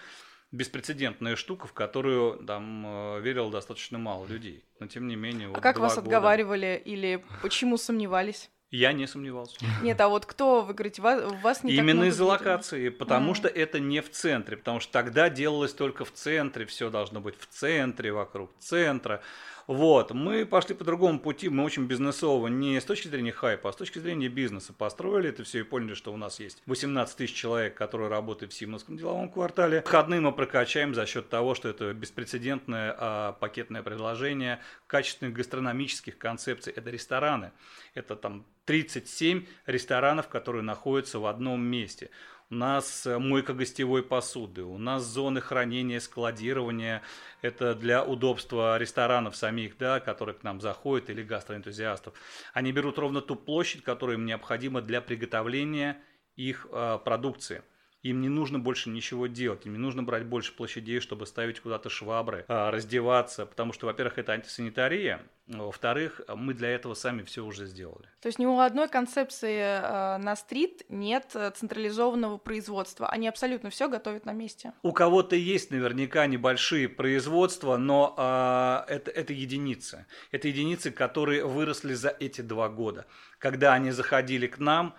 беспрецедентная 0.52 1.36
штука, 1.36 1.66
в 1.66 1.72
которую 1.72 2.44
там 2.44 2.84
э, 2.86 3.20
верило 3.20 3.50
достаточно 3.50 3.98
мало 3.98 4.26
людей. 4.26 4.64
Но 4.78 4.86
тем 4.86 5.06
не 5.06 5.16
менее. 5.16 5.48
А 5.48 5.50
вот 5.50 5.60
как 5.60 5.78
вас 5.78 5.94
года... 5.94 6.06
отговаривали 6.06 6.80
или 6.84 7.24
почему 7.42 7.76
сомневались? 7.76 8.50
Я 8.70 8.92
не 8.92 9.08
сомневался. 9.08 9.56
Нет, 9.82 10.00
а 10.00 10.08
вот 10.08 10.26
кто, 10.26 10.62
вы 10.62 10.74
говорите, 10.74 11.02
вас, 11.02 11.20
вас 11.42 11.64
не 11.64 11.72
Именно 11.72 12.04
из-за 12.04 12.24
локации, 12.24 12.88
потому 12.88 13.32
mm. 13.32 13.34
что 13.34 13.48
это 13.48 13.80
не 13.80 14.00
в 14.00 14.10
центре, 14.10 14.56
потому 14.56 14.78
что 14.78 14.92
тогда 14.92 15.28
делалось 15.28 15.72
только 15.72 16.04
в 16.04 16.12
центре, 16.12 16.66
все 16.66 16.88
должно 16.88 17.20
быть 17.20 17.34
в 17.36 17.46
центре, 17.46 18.12
вокруг 18.12 18.50
центра. 18.60 19.22
Вот, 19.66 20.10
мы 20.10 20.46
пошли 20.46 20.74
по 20.74 20.82
другому 20.82 21.20
пути, 21.20 21.48
мы 21.48 21.62
очень 21.62 21.86
бизнесово, 21.86 22.48
не 22.48 22.80
с 22.80 22.84
точки 22.84 23.06
зрения 23.06 23.30
хайпа, 23.30 23.68
а 23.70 23.72
с 23.72 23.76
точки 23.76 24.00
зрения 24.00 24.28
бизнеса 24.28 24.72
построили 24.72 25.28
это 25.28 25.44
все 25.44 25.60
и 25.60 25.62
поняли, 25.62 25.94
что 25.94 26.12
у 26.12 26.16
нас 26.16 26.40
есть 26.40 26.60
18 26.66 27.16
тысяч 27.16 27.34
человек, 27.34 27.76
которые 27.76 28.08
работают 28.08 28.52
в 28.52 28.56
Симоновском 28.56 28.96
деловом 28.96 29.28
квартале. 29.28 29.82
Входные 29.82 30.20
мы 30.20 30.32
прокачаем 30.32 30.92
за 30.92 31.06
счет 31.06 31.28
того, 31.28 31.54
что 31.54 31.68
это 31.68 31.92
беспрецедентное 31.92 32.96
а, 32.98 33.32
пакетное 33.34 33.84
предложение 33.84 34.58
качественных 34.88 35.34
гастрономических 35.34 36.18
концепций. 36.18 36.72
Это 36.74 36.90
рестораны, 36.90 37.52
это 37.94 38.16
там 38.16 38.44
37 38.70 39.46
ресторанов, 39.66 40.28
которые 40.28 40.62
находятся 40.62 41.18
в 41.18 41.26
одном 41.26 41.60
месте 41.60 42.08
у 42.50 42.54
нас 42.54 43.04
э, 43.04 43.18
мойка 43.18 43.52
гостевой 43.52 44.04
посуды, 44.04 44.62
у 44.62 44.78
нас 44.78 45.02
зоны 45.02 45.40
хранения, 45.40 45.98
складирования. 45.98 47.02
Это 47.42 47.74
для 47.74 48.04
удобства 48.04 48.78
ресторанов 48.78 49.34
самих, 49.34 49.76
да, 49.76 49.98
которые 49.98 50.36
к 50.36 50.44
нам 50.44 50.60
заходят, 50.60 51.10
или 51.10 51.24
гастроэнтузиастов. 51.24 52.14
Они 52.52 52.70
берут 52.70 52.96
ровно 52.96 53.20
ту 53.20 53.34
площадь, 53.34 53.82
которая 53.82 54.16
им 54.16 54.24
необходима 54.24 54.82
для 54.82 55.00
приготовления 55.00 56.00
их 56.36 56.68
э, 56.70 56.98
продукции. 57.04 57.62
Им 58.02 58.20
не 58.22 58.28
нужно 58.28 58.58
больше 58.58 58.88
ничего 58.88 59.26
делать, 59.26 59.66
им 59.66 59.72
не 59.72 59.78
нужно 59.78 60.02
брать 60.02 60.24
больше 60.24 60.54
площадей, 60.54 61.00
чтобы 61.00 61.26
ставить 61.26 61.60
куда-то 61.60 61.90
швабры, 61.90 62.44
а, 62.48 62.70
раздеваться, 62.70 63.44
потому 63.44 63.72
что, 63.72 63.86
во-первых, 63.86 64.18
это 64.18 64.32
антисанитария, 64.32 65.20
во-вторых, 65.46 66.20
мы 66.34 66.54
для 66.54 66.70
этого 66.70 66.94
сами 66.94 67.22
все 67.22 67.44
уже 67.44 67.66
сделали. 67.66 68.08
То 68.20 68.28
есть 68.28 68.38
ни 68.38 68.46
у 68.46 68.58
одной 68.60 68.88
концепции 68.88 69.58
э, 69.58 70.16
на 70.18 70.36
стрит 70.36 70.84
нет 70.88 71.36
централизованного 71.56 72.38
производства. 72.38 73.08
Они 73.08 73.26
абсолютно 73.26 73.70
все 73.70 73.88
готовят 73.88 74.26
на 74.26 74.32
месте. 74.32 74.72
У 74.82 74.92
кого-то 74.92 75.34
есть 75.34 75.70
наверняка 75.72 76.26
небольшие 76.26 76.88
производства, 76.88 77.76
но 77.76 78.14
э, 78.16 78.92
это, 78.92 79.10
это 79.10 79.32
единицы. 79.32 80.06
Это 80.30 80.48
единицы, 80.48 80.92
которые 80.92 81.44
выросли 81.44 81.94
за 81.94 82.10
эти 82.10 82.42
два 82.42 82.68
года. 82.68 83.06
Когда 83.38 83.74
они 83.74 83.90
заходили 83.90 84.46
к 84.46 84.58
нам, 84.58 84.94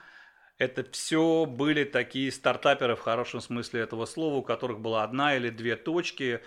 это 0.62 0.86
все 0.92 1.48
были 1.48 1.86
такие 1.86 2.32
стартаперы 2.32 2.96
в 2.96 3.00
хорошем 3.00 3.42
смысле 3.42 3.82
этого 3.82 4.06
слова, 4.06 4.36
у 4.36 4.44
которых 4.44 4.80
была 4.80 5.04
одна 5.04 5.36
или 5.36 5.50
две 5.50 5.76
точки, 5.76 6.40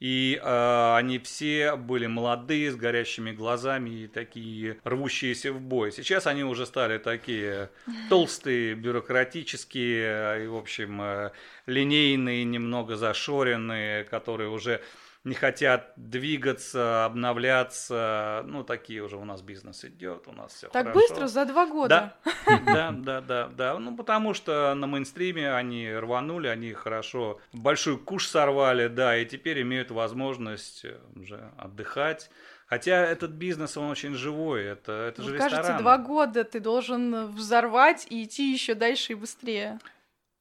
и 0.00 0.40
э, 0.42 0.94
они 0.96 1.18
все 1.18 1.76
были 1.76 2.06
молодые, 2.06 2.72
с 2.72 2.76
горящими 2.76 3.30
глазами 3.30 3.90
и 3.90 4.06
такие 4.06 4.78
рвущиеся 4.84 5.52
в 5.52 5.60
бой. 5.60 5.92
Сейчас 5.92 6.26
они 6.26 6.44
уже 6.44 6.64
стали 6.64 6.96
такие 6.96 7.68
толстые, 8.08 8.74
бюрократические, 8.74 10.44
и, 10.44 10.46
в 10.46 10.56
общем, 10.56 11.02
э, 11.02 11.30
линейные, 11.66 12.44
немного 12.44 12.96
зашоренные, 12.96 14.04
которые 14.04 14.48
уже 14.48 14.80
не 15.24 15.34
хотят 15.34 15.92
двигаться, 15.96 17.04
обновляться. 17.04 18.42
Ну, 18.46 18.64
такие 18.64 19.02
уже 19.02 19.16
у 19.16 19.24
нас 19.24 19.42
бизнес 19.42 19.84
идет, 19.84 20.26
у 20.28 20.32
нас 20.32 20.54
все 20.54 20.68
Так 20.68 20.88
хорошо. 20.88 21.00
быстро, 21.00 21.26
за 21.28 21.44
два 21.44 21.66
года? 21.66 22.14
Да, 22.24 22.60
да, 22.66 22.90
да, 22.92 23.20
да, 23.20 23.48
да. 23.48 23.78
Ну, 23.78 23.96
потому 23.96 24.34
что 24.34 24.74
на 24.74 24.86
мейнстриме 24.86 25.52
они 25.52 25.92
рванули, 25.92 26.48
они 26.48 26.72
хорошо 26.72 27.40
большой 27.52 27.98
куш 27.98 28.26
сорвали, 28.26 28.88
да, 28.88 29.16
и 29.16 29.26
теперь 29.26 29.62
имеют 29.62 29.90
возможность 29.90 30.84
э, 30.84 30.98
уже 31.16 31.50
отдыхать. 31.58 32.30
Хотя 32.66 33.04
этот 33.06 33.30
бизнес, 33.30 33.76
он 33.78 33.90
очень 33.90 34.14
живой, 34.14 34.62
это, 34.64 34.92
это 34.92 35.22
же 35.22 35.36
кажется, 35.38 35.56
рестораны. 35.58 35.80
два 35.82 35.96
года 35.98 36.44
ты 36.44 36.60
должен 36.60 37.26
взорвать 37.28 38.06
и 38.10 38.24
идти 38.24 38.52
еще 38.52 38.74
дальше 38.74 39.12
и 39.12 39.16
быстрее. 39.16 39.78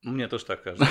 Мне 0.08 0.30
тоже 0.30 0.46
так 0.46 0.64
кажется. 0.64 0.88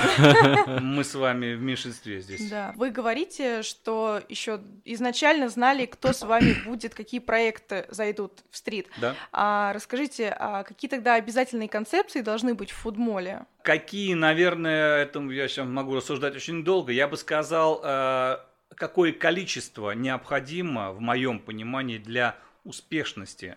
Мы 0.80 1.02
с 1.02 1.14
вами 1.14 1.54
в 1.54 1.62
меньшинстве 1.62 2.20
здесь. 2.20 2.50
Да. 2.50 2.75
Вы 2.76 2.90
говорите, 2.90 3.62
что 3.62 4.20
еще 4.28 4.61
изначально 4.85 5.49
знали, 5.49 5.87
кто 5.87 6.12
с 6.12 6.20
вами 6.23 6.54
будет, 6.66 6.94
какие 6.94 7.20
проекты 7.20 7.87
зайдут 7.88 8.44
в 8.50 8.56
стрит. 8.58 8.88
Да. 9.00 9.14
А 9.32 9.73
расскажите, 9.73 10.37
а 10.38 10.64
какие 10.64 10.90
тогда 10.90 11.14
обязательные 11.14 11.68
концепции 11.68 12.20
должны 12.20 12.54
быть 12.54 12.70
в 12.70 12.76
фудмоле? 12.76 13.46
Какие, 13.62 14.12
наверное, 14.12 15.02
этому 15.02 15.30
я 15.30 15.49
сейчас 15.49 15.66
могу 15.66 15.94
рассуждать 15.94 16.37
очень 16.37 16.62
долго. 16.62 16.92
Я 16.92 17.08
бы 17.08 17.16
сказал, 17.16 17.80
э, 17.82 18.37
какое 18.75 19.12
количество 19.12 19.92
необходимо, 19.92 20.92
в 20.92 21.00
моем 21.00 21.40
понимании, 21.40 21.96
для 21.96 22.37
успешности 22.64 23.56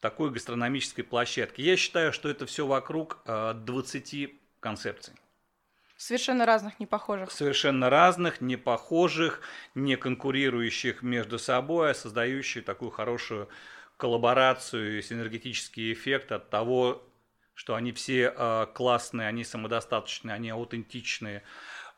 такой 0.00 0.30
гастрономической 0.30 1.04
площадки. 1.04 1.62
Я 1.62 1.76
считаю, 1.76 2.12
что 2.12 2.28
это 2.28 2.44
все 2.44 2.66
вокруг 2.66 3.22
20 3.24 4.14
э, 4.14 4.28
концепций. 4.64 5.12
Совершенно 5.96 6.46
разных, 6.46 6.80
не 6.80 6.86
похожих. 6.86 7.30
Совершенно 7.30 7.90
разных, 7.90 8.40
не 8.40 8.56
похожих, 8.56 9.42
не 9.74 9.96
конкурирующих 9.96 11.02
между 11.02 11.38
собой, 11.38 11.90
а 11.90 11.94
создающих 11.94 12.64
такую 12.64 12.90
хорошую 12.90 13.48
коллаборацию 13.98 14.98
и 14.98 15.02
синергетический 15.02 15.92
эффект 15.92 16.32
от 16.32 16.48
того, 16.48 17.02
что 17.54 17.74
они 17.74 17.92
все 17.92 18.34
э, 18.34 18.66
классные, 18.74 19.28
они 19.28 19.44
самодостаточные, 19.44 20.34
они 20.34 20.48
аутентичные. 20.50 21.42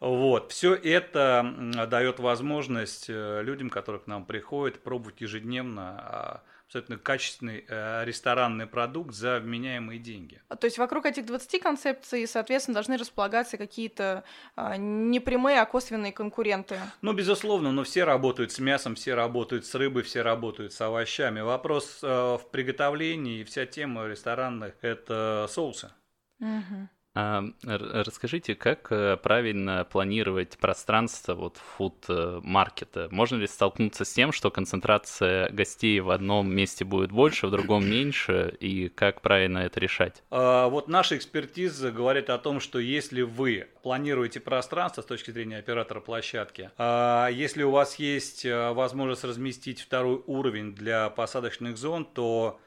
Вот. 0.01 0.53
Все 0.53 0.75
это 0.75 1.87
дает 1.89 2.19
возможность 2.19 3.07
э, 3.09 3.43
людям, 3.43 3.71
которые 3.71 4.03
к 4.03 4.09
нам 4.09 4.27
приходят, 4.27 4.83
пробовать 4.83 5.21
ежедневно 5.21 6.43
абсолютно 6.67 6.99
качественный 6.99 7.65
э, 7.69 8.05
ресторанный 8.05 8.67
продукт 8.67 9.15
за 9.15 9.39
вменяемые 9.39 9.99
деньги. 9.99 10.43
А, 10.49 10.57
то 10.57 10.67
есть 10.67 10.79
вокруг 10.79 11.07
этих 11.07 11.25
20 11.27 11.63
концепций, 11.63 12.27
соответственно, 12.27 12.75
должны 12.75 12.97
располагаться 12.97 13.57
какие-то 13.57 14.25
э, 14.57 14.77
не 14.77 15.21
прямые, 15.21 15.61
а 15.61 15.67
косвенные 15.67 16.13
конкуренты. 16.13 16.79
Ну, 17.03 17.13
безусловно, 17.13 17.73
но 17.73 17.85
все 17.85 18.05
работают 18.05 18.53
с 18.53 18.59
мясом, 18.59 18.97
все 18.97 19.15
работают 19.15 19.65
с 19.65 19.75
рыбой, 19.75 20.03
все 20.03 20.23
работают 20.23 20.73
с 20.73 20.81
овощами. 20.81 21.41
Вопрос 21.41 22.01
э, 22.03 22.07
в 22.07 22.51
приготовлении 22.51 23.41
и 23.41 23.45
вся 23.45 23.65
тема 23.67 24.07
ресторанных– 24.07 24.75
это 24.81 25.47
соусы. 25.49 25.93
Угу. 26.41 26.89
Расскажите, 27.17 28.55
как 28.55 28.89
э, 28.91 29.17
правильно 29.17 29.87
планировать 29.91 30.59
пространство 30.59 31.35
вот 31.35 31.57
фуд-маркета? 31.57 33.09
Можно 33.11 33.37
ли 33.37 33.47
столкнуться 33.47 34.05
с 34.05 34.13
тем, 34.13 34.33
что 34.33 34.51
концентрация 34.51 35.49
гостей 35.49 36.01
в 36.01 36.11
одном 36.11 36.55
месте 36.55 36.85
будет 36.85 37.13
больше, 37.13 37.47
в 37.47 37.51
другом 37.51 37.89
меньше, 37.89 38.55
и 38.61 38.91
как 38.91 39.23
правильно 39.23 39.59
это 39.59 39.81
решать? 39.81 40.23
А, 40.31 40.69
вот 40.69 40.89
наша 40.89 41.17
экспертиза 41.17 41.91
говорит 41.91 42.29
о 42.29 42.37
том, 42.37 42.61
что 42.61 42.79
если 42.79 43.23
вы 43.23 43.69
планируете 43.83 44.41
пространство 44.41 45.01
с 45.01 45.07
точки 45.07 45.31
зрения 45.31 45.57
оператора 45.57 46.01
площадки, 46.01 46.71
а, 46.77 47.29
если 47.29 47.63
у 47.63 47.71
вас 47.71 47.99
есть 47.99 48.45
э, 48.45 48.73
возможность 48.73 49.25
разместить 49.25 49.81
второй 49.81 50.23
уровень 50.27 50.75
для 50.75 51.09
посадочных 51.09 51.79
зон, 51.79 52.05
то 52.05 52.61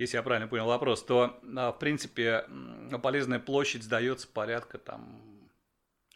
если 0.00 0.16
я 0.16 0.22
правильно 0.22 0.48
понял 0.48 0.66
вопрос, 0.66 1.04
то, 1.04 1.38
а, 1.56 1.72
в 1.72 1.78
принципе, 1.78 2.46
полезная 3.02 3.38
площадь 3.38 3.82
сдается 3.82 4.26
порядка 4.26 4.78
там 4.78 5.22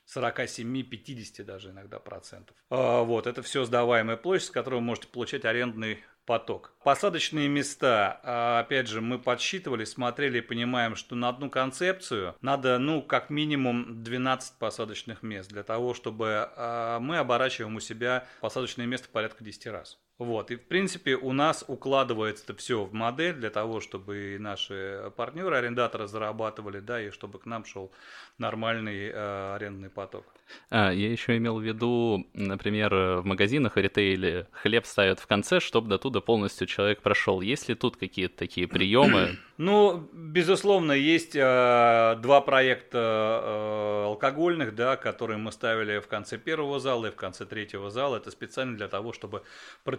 47-50 0.06 1.44
даже 1.44 1.70
иногда 1.70 1.98
процентов. 1.98 2.56
А, 2.70 3.02
вот, 3.02 3.26
это 3.26 3.42
все 3.42 3.64
сдаваемая 3.64 4.16
площадь, 4.16 4.48
с 4.48 4.50
которой 4.50 4.76
вы 4.76 4.80
можете 4.80 5.08
получать 5.08 5.44
арендный 5.44 6.02
поток. 6.24 6.72
Посадочные 6.82 7.48
места, 7.48 8.20
а, 8.22 8.60
опять 8.60 8.88
же, 8.88 9.02
мы 9.02 9.18
подсчитывали, 9.18 9.84
смотрели 9.84 10.38
и 10.38 10.40
понимаем, 10.40 10.96
что 10.96 11.14
на 11.14 11.28
одну 11.28 11.50
концепцию 11.50 12.36
надо, 12.40 12.78
ну, 12.78 13.02
как 13.02 13.28
минимум 13.28 14.02
12 14.02 14.58
посадочных 14.58 15.22
мест 15.22 15.50
для 15.50 15.62
того, 15.62 15.92
чтобы 15.92 16.48
мы 17.00 17.18
оборачиваем 17.18 17.76
у 17.76 17.80
себя 17.80 18.26
посадочное 18.40 18.86
место 18.86 19.10
порядка 19.10 19.44
10 19.44 19.66
раз. 19.66 19.98
Вот, 20.18 20.52
и 20.52 20.56
в 20.56 20.62
принципе 20.68 21.16
у 21.16 21.32
нас 21.32 21.64
укладывается 21.66 22.44
это 22.44 22.54
все 22.54 22.84
в 22.84 22.92
модель 22.92 23.34
для 23.34 23.50
того, 23.50 23.80
чтобы 23.80 24.34
и 24.34 24.38
наши 24.38 25.12
партнеры, 25.16 25.56
арендаторы 25.56 26.06
зарабатывали, 26.06 26.78
да, 26.78 27.02
и 27.02 27.10
чтобы 27.10 27.40
к 27.40 27.46
нам 27.46 27.64
шел 27.64 27.90
нормальный 28.38 29.08
э, 29.08 29.54
арендный 29.56 29.90
поток. 29.90 30.24
А, 30.70 30.92
я 30.92 31.10
еще 31.10 31.36
имел 31.36 31.58
в 31.58 31.62
виду, 31.62 32.26
например, 32.32 32.94
в 32.94 33.22
магазинах 33.24 33.76
и 33.76 33.82
ритейле 33.82 34.46
хлеб 34.52 34.86
ставят 34.86 35.20
в 35.20 35.26
конце, 35.26 35.60
чтобы 35.60 35.88
до 35.88 35.98
туда 35.98 36.20
полностью 36.20 36.66
человек 36.66 37.02
прошел. 37.02 37.40
Есть 37.40 37.68
ли 37.68 37.74
тут 37.74 37.96
какие-то 37.96 38.36
такие 38.36 38.68
приемы? 38.68 39.36
Ну, 39.56 40.08
безусловно, 40.12 40.90
есть 40.90 41.36
э, 41.36 42.16
два 42.20 42.40
проекта 42.40 43.40
э, 43.44 44.04
алкогольных, 44.06 44.74
да, 44.74 44.96
которые 44.96 45.36
мы 45.38 45.52
ставили 45.52 46.00
в 46.00 46.08
конце 46.08 46.38
первого 46.38 46.80
зала 46.80 47.06
и 47.06 47.10
в 47.12 47.14
конце 47.14 47.46
третьего 47.46 47.88
зала. 47.88 48.16
Это 48.16 48.32
специально 48.32 48.76
для 48.76 48.88
того, 48.88 49.12
чтобы 49.12 49.44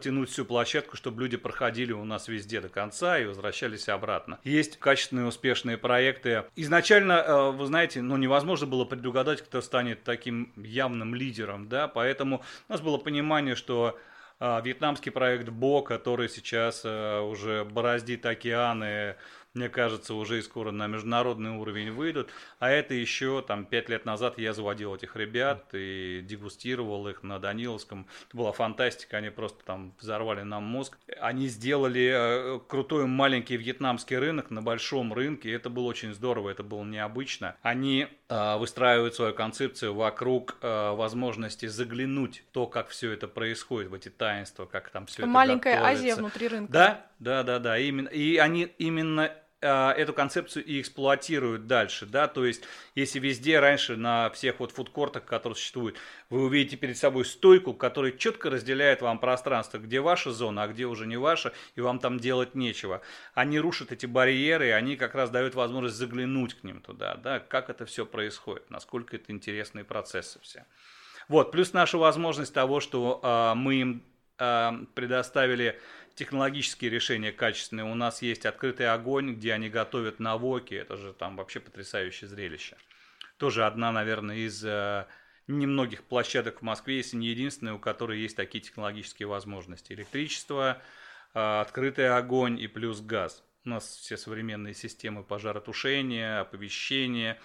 протянуть 0.05 0.29
всю 0.29 0.45
площадку, 0.45 0.95
чтобы 0.95 1.23
люди 1.23 1.35
проходили 1.35 1.91
у 1.91 2.05
нас 2.05 2.27
везде 2.27 2.61
до 2.61 2.69
конца 2.69 3.17
и 3.17 3.25
возвращались 3.25 3.89
обратно. 3.89 4.37
Есть 4.43 4.77
качественные, 4.77 5.25
успешные 5.25 5.79
проекты. 5.79 6.43
Изначально, 6.55 7.13
э, 7.13 7.51
вы 7.51 7.65
знаете, 7.65 8.03
ну, 8.03 8.15
невозможно 8.15 8.67
было 8.67 8.85
предугадать, 8.85 9.41
кто 9.41 9.61
станет 9.61 10.03
таким 10.03 10.53
явным 10.55 11.15
лидером, 11.15 11.67
да, 11.69 11.87
поэтому 11.87 12.43
у 12.69 12.71
нас 12.71 12.81
было 12.81 12.97
понимание, 12.97 13.55
что 13.55 13.97
э, 14.39 14.61
вьетнамский 14.63 15.11
проект 15.11 15.49
БО, 15.49 15.81
который 15.81 16.29
сейчас 16.29 16.81
э, 16.83 17.19
уже 17.21 17.65
бороздит 17.65 18.27
океаны, 18.27 19.15
мне 19.55 19.69
кажется, 19.69 20.13
уже 20.13 20.39
и 20.39 20.41
скоро 20.41 20.71
на 20.71 20.87
международный 20.87 21.51
уровень 21.51 21.91
выйдут. 21.91 22.29
А 22.59 22.69
это 22.69 22.93
еще 22.93 23.41
там 23.41 23.65
пять 23.65 23.89
лет 23.89 24.05
назад 24.05 24.37
я 24.37 24.53
заводил 24.53 24.93
этих 24.93 25.15
ребят 25.15 25.69
и 25.73 26.21
дегустировал 26.23 27.07
их 27.07 27.23
на 27.23 27.39
Даниловском. 27.39 28.07
Это 28.27 28.37
была 28.37 28.51
фантастика, 28.51 29.17
они 29.17 29.29
просто 29.29 29.63
там 29.63 29.93
взорвали 29.99 30.41
нам 30.41 30.63
мозг. 30.63 30.97
Они 31.19 31.47
сделали 31.47 32.11
э, 32.13 32.59
крутой 32.67 33.07
маленький 33.07 33.55
вьетнамский 33.55 34.17
рынок 34.17 34.51
на 34.51 34.61
большом 34.61 35.13
рынке. 35.13 35.51
Это 35.53 35.69
было 35.69 35.85
очень 35.85 36.13
здорово, 36.13 36.49
это 36.49 36.63
было 36.63 36.83
необычно. 36.83 37.55
Они 37.61 38.07
э, 38.27 38.57
выстраивают 38.57 39.15
свою 39.15 39.33
концепцию 39.33 39.93
вокруг 39.93 40.57
э, 40.61 40.91
возможности 40.91 41.67
заглянуть 41.67 42.43
то, 42.51 42.67
как 42.67 42.89
все 42.89 43.11
это 43.11 43.27
происходит, 43.27 43.89
в 43.89 43.93
эти 43.93 44.09
таинства, 44.09 44.65
как 44.65 44.89
там 44.89 45.05
все 45.05 45.21
это 45.21 45.27
Маленькая. 45.27 45.81
Азия 45.81 46.15
внутри 46.15 46.49
рынка. 46.49 46.71
Да, 46.71 47.05
да, 47.19 47.43
да, 47.43 47.59
да. 47.59 47.77
Именно, 47.77 48.09
и 48.09 48.37
они 48.37 48.63
именно 48.77 49.31
эту 49.65 50.13
концепцию 50.13 50.65
и 50.65 50.81
эксплуатируют 50.81 51.67
дальше, 51.67 52.05
да, 52.05 52.27
то 52.27 52.45
есть 52.45 52.63
если 52.93 53.19
везде 53.19 53.59
раньше 53.59 53.95
на 53.95 54.29
всех 54.29 54.59
вот 54.59 54.71
фудкортах, 54.71 55.25
которые 55.25 55.55
существуют, 55.55 55.97
вы 56.29 56.43
увидите 56.43 56.77
перед 56.77 56.97
собой 56.97 57.25
стойку, 57.25 57.73
которая 57.73 58.11
четко 58.11 58.49
разделяет 58.49 59.01
вам 59.01 59.19
пространство, 59.19 59.77
где 59.77 59.99
ваша 59.99 60.31
зона, 60.31 60.63
а 60.63 60.67
где 60.67 60.85
уже 60.85 61.07
не 61.07 61.17
ваша, 61.17 61.53
и 61.75 61.81
вам 61.81 61.99
там 61.99 62.19
делать 62.19 62.55
нечего. 62.55 63.01
Они 63.33 63.59
рушат 63.59 63.91
эти 63.91 64.05
барьеры, 64.05 64.67
и 64.67 64.71
они 64.71 64.95
как 64.95 65.15
раз 65.15 65.29
дают 65.29 65.55
возможность 65.55 65.95
заглянуть 65.95 66.53
к 66.53 66.63
ним 66.63 66.81
туда, 66.81 67.15
да, 67.15 67.39
как 67.39 67.69
это 67.69 67.85
все 67.85 68.05
происходит, 68.05 68.69
насколько 68.69 69.15
это 69.15 69.31
интересные 69.31 69.83
процессы 69.83 70.39
все. 70.41 70.65
Вот, 71.27 71.51
плюс 71.51 71.73
наша 71.73 71.97
возможность 71.97 72.53
того, 72.53 72.79
что 72.79 73.19
э, 73.23 73.55
мы 73.55 73.75
им 73.75 74.03
э, 74.37 74.71
предоставили 74.93 75.79
технологические 76.15 76.89
решения 76.89 77.31
качественные. 77.31 77.85
У 77.85 77.95
нас 77.95 78.21
есть 78.21 78.45
открытый 78.45 78.89
огонь, 78.89 79.35
где 79.35 79.53
они 79.53 79.69
готовят 79.69 80.19
на 80.19 80.37
воке. 80.37 80.77
Это 80.77 80.97
же 80.97 81.13
там 81.13 81.35
вообще 81.35 81.59
потрясающее 81.59 82.27
зрелище. 82.27 82.77
Тоже 83.37 83.65
одна, 83.65 83.91
наверное, 83.91 84.37
из 84.37 84.63
э, 84.63 85.05
немногих 85.47 86.03
площадок 86.03 86.59
в 86.59 86.61
Москве, 86.61 86.97
если 86.97 87.17
не 87.17 87.27
единственная, 87.27 87.73
у 87.73 87.79
которой 87.79 88.19
есть 88.19 88.37
такие 88.37 88.63
технологические 88.63 89.27
возможности. 89.27 89.91
Электричество, 89.91 90.81
э, 91.33 91.59
открытый 91.61 92.09
огонь 92.09 92.59
и 92.59 92.67
плюс 92.67 93.01
газ. 93.01 93.43
У 93.65 93.69
нас 93.69 93.97
все 93.97 94.15
современные 94.15 94.73
системы 94.73 95.23
пожаротушения, 95.23 96.39
оповещения, 96.39 97.39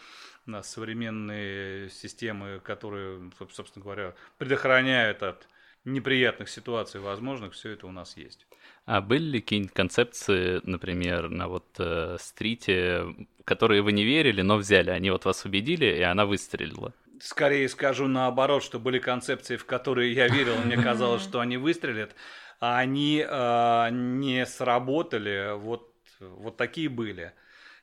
у 0.47 0.51
нас 0.53 0.71
современные 0.71 1.91
системы, 1.91 2.61
которые, 2.61 3.31
собственно 3.51 3.83
говоря, 3.83 4.15
предохраняют 4.39 5.23
от 5.23 5.49
неприятных 5.85 6.49
ситуаций 6.49 7.01
возможных, 7.01 7.55
все 7.55 7.71
это 7.71 7.87
у 7.87 7.93
нас 7.93 8.17
есть. 8.17 8.47
А 8.87 9.01
были 9.01 9.25
ли 9.25 9.41
какие-нибудь 9.41 9.73
концепции, 9.73 10.61
например, 10.65 11.29
на 11.29 11.49
вот 11.49 11.67
э, 11.79 12.17
стрите, 12.19 13.05
которые 13.45 13.83
вы 13.83 13.93
не 13.93 14.05
верили, 14.05 14.43
но 14.43 14.57
взяли, 14.57 14.91
они 14.91 15.11
вот 15.11 15.25
вас 15.25 15.45
убедили, 15.45 15.87
и 15.87 16.03
она 16.03 16.27
выстрелила? 16.27 16.93
Скорее 17.21 17.69
скажу 17.69 18.09
наоборот, 18.09 18.63
что 18.63 18.79
были 18.79 18.99
концепции, 18.99 19.57
в 19.57 19.67
которые 19.67 20.13
я 20.13 20.29
верил, 20.29 20.57
мне 20.65 20.77
казалось, 20.77 21.23
что 21.23 21.41
они 21.41 21.57
выстрелят, 21.57 22.15
а 22.59 22.79
они 22.79 23.25
э, 23.27 23.89
не 23.91 24.47
сработали. 24.47 25.57
Вот, 25.57 25.93
вот 26.19 26.57
такие 26.57 26.89
были. 26.89 27.33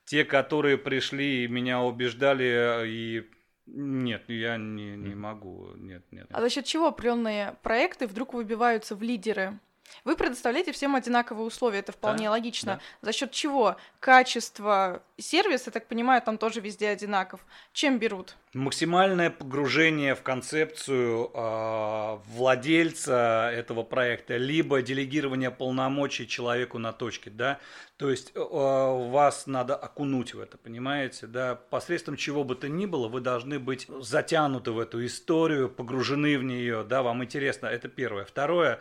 Те, 0.05 0.25
которые 0.25 0.77
пришли 0.77 1.43
и 1.43 1.47
меня 1.47 1.81
убеждали 1.81 2.87
и 2.87 3.29
нет, 3.67 4.23
я 4.29 4.57
не, 4.57 4.95
не 4.95 5.13
могу. 5.13 5.73
Нет, 5.75 6.03
нет. 6.11 6.27
А 6.31 6.41
за 6.41 6.49
счет 6.49 6.65
чего 6.65 6.87
определенные 6.87 7.57
проекты 7.63 8.07
вдруг 8.07 8.33
выбиваются 8.33 8.95
в 8.95 9.03
лидеры? 9.03 9.59
Вы 10.03 10.15
предоставляете 10.15 10.71
всем 10.71 10.95
одинаковые 10.95 11.45
условия, 11.45 11.79
это 11.79 11.91
вполне 11.91 12.25
да, 12.25 12.31
логично. 12.31 12.75
Да. 13.01 13.07
За 13.07 13.13
счет 13.13 13.31
чего? 13.31 13.77
Качество 13.99 15.01
сервиса, 15.17 15.65
я 15.67 15.71
так 15.71 15.87
понимаю, 15.87 16.21
там 16.21 16.37
тоже 16.37 16.61
везде 16.61 16.89
одинаков. 16.89 17.45
Чем 17.73 17.99
берут? 17.99 18.35
Максимальное 18.53 19.29
погружение 19.29 20.15
в 20.15 20.21
концепцию 20.23 21.31
э, 21.33 22.17
владельца 22.27 23.51
этого 23.53 23.83
проекта, 23.83 24.37
либо 24.37 24.81
делегирование 24.81 25.51
полномочий 25.51 26.27
человеку 26.27 26.79
на 26.79 26.93
точке, 26.93 27.29
да. 27.29 27.59
То 27.97 28.09
есть 28.09 28.31
э, 28.35 28.39
вас 28.39 29.47
надо 29.47 29.75
окунуть 29.75 30.33
в 30.33 30.39
это, 30.39 30.57
понимаете, 30.57 31.27
да. 31.27 31.55
Посредством 31.55 32.15
чего 32.15 32.43
бы 32.43 32.55
то 32.55 32.69
ни 32.69 32.85
было, 32.85 33.07
вы 33.07 33.21
должны 33.21 33.59
быть 33.59 33.87
затянуты 33.99 34.71
в 34.71 34.79
эту 34.79 35.05
историю, 35.05 35.69
погружены 35.69 36.37
в 36.37 36.43
нее, 36.43 36.83
да. 36.83 37.03
Вам 37.03 37.23
интересно. 37.23 37.67
Это 37.67 37.89
первое. 37.89 38.25
Второе 38.25 38.75
а, 38.75 38.79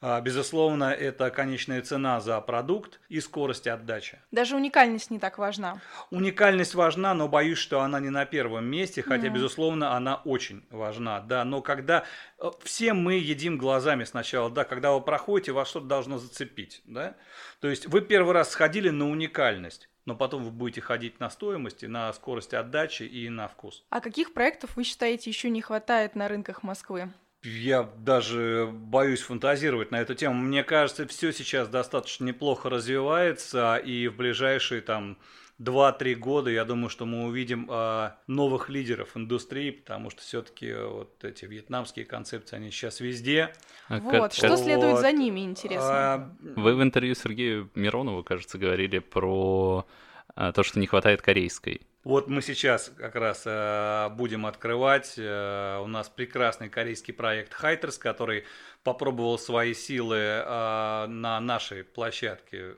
безусловно, 0.00 0.84
это 0.92 1.30
конечная 1.30 1.82
цена 1.82 2.20
за 2.20 2.40
продукт 2.40 3.00
и 3.08 3.20
скорость 3.20 3.66
отдачи. 3.66 4.20
Даже 4.30 4.56
уникальность 4.56 5.10
не 5.10 5.18
так 5.18 5.38
важна. 5.38 5.80
Уникальность 6.10 6.74
важна, 6.74 7.14
но 7.14 7.28
боюсь, 7.28 7.58
что 7.58 7.80
она 7.80 8.00
не 8.00 8.10
на 8.10 8.26
первом 8.26 8.66
месте, 8.66 9.02
хотя, 9.02 9.28
mm. 9.28 9.32
безусловно, 9.32 9.96
она 9.96 10.16
очень 10.16 10.64
важна. 10.70 11.20
Да, 11.20 11.44
но 11.44 11.62
когда 11.62 12.04
э, 12.38 12.50
все 12.62 12.92
мы 12.92 13.14
едим 13.14 13.58
глазами 13.58 14.04
сначала, 14.04 14.50
да, 14.50 14.64
когда 14.64 14.92
вы 14.92 15.00
проходите, 15.00 15.52
вас 15.52 15.68
что-то 15.68 15.86
должно 15.86 16.18
зацепить, 16.18 16.82
да. 16.84 17.14
То 17.60 17.68
есть 17.68 17.86
вы 17.86 18.00
первый 18.00 18.32
раз 18.32 18.50
сходили 18.50 18.90
на 18.90 19.08
уникальность 19.10 19.88
но 20.06 20.14
потом 20.14 20.44
вы 20.44 20.50
будете 20.50 20.80
ходить 20.80 21.20
на 21.20 21.28
стоимости, 21.28 21.84
на 21.86 22.12
скорость 22.12 22.54
отдачи 22.54 23.02
и 23.02 23.28
на 23.28 23.48
вкус. 23.48 23.84
А 23.90 24.00
каких 24.00 24.32
проектов 24.32 24.76
вы 24.76 24.84
считаете 24.84 25.28
еще 25.28 25.50
не 25.50 25.60
хватает 25.60 26.14
на 26.14 26.28
рынках 26.28 26.62
Москвы? 26.62 27.12
Я 27.46 27.88
даже 27.98 28.68
боюсь 28.72 29.20
фантазировать 29.20 29.90
на 29.90 30.00
эту 30.00 30.14
тему. 30.14 30.34
Мне 30.34 30.64
кажется, 30.64 31.06
все 31.06 31.32
сейчас 31.32 31.68
достаточно 31.68 32.24
неплохо 32.24 32.68
развивается, 32.68 33.76
и 33.76 34.08
в 34.08 34.16
ближайшие 34.16 34.80
там 34.80 35.16
2-3 35.60 36.14
года, 36.16 36.50
я 36.50 36.64
думаю, 36.64 36.90
что 36.90 37.06
мы 37.06 37.24
увидим 37.24 37.68
э, 37.70 38.10
новых 38.26 38.68
лидеров 38.68 39.16
индустрии, 39.16 39.70
потому 39.70 40.10
что 40.10 40.20
все-таки 40.20 40.74
вот 40.74 41.24
эти 41.24 41.46
вьетнамские 41.46 42.04
концепции, 42.04 42.56
они 42.56 42.70
сейчас 42.70 43.00
везде. 43.00 43.54
А 43.88 43.98
вот, 43.98 44.34
что 44.34 44.48
вот. 44.48 44.58
следует 44.58 44.98
за 44.98 45.12
ними, 45.12 45.40
интересно. 45.40 45.88
А... 45.88 46.36
Вы 46.56 46.74
в 46.74 46.82
интервью 46.82 47.14
Сергею 47.14 47.70
Миронову, 47.74 48.22
кажется, 48.22 48.58
говорили 48.58 48.98
про 48.98 49.86
а, 50.34 50.52
то, 50.52 50.62
что 50.62 50.78
не 50.78 50.86
хватает 50.86 51.22
корейской. 51.22 51.80
Вот 52.06 52.28
мы 52.28 52.40
сейчас 52.40 52.92
как 52.96 53.16
раз 53.16 53.42
э, 53.46 54.10
будем 54.10 54.46
открывать. 54.46 55.14
Э, 55.16 55.80
у 55.82 55.88
нас 55.88 56.08
прекрасный 56.08 56.68
корейский 56.68 57.12
проект 57.12 57.52
Хайтерс, 57.52 57.98
который 57.98 58.44
попробовал 58.84 59.40
свои 59.40 59.74
силы 59.74 60.16
э, 60.16 61.06
на 61.08 61.40
нашей 61.40 61.82
площадке 61.82 62.76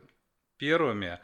первыми. 0.57 1.19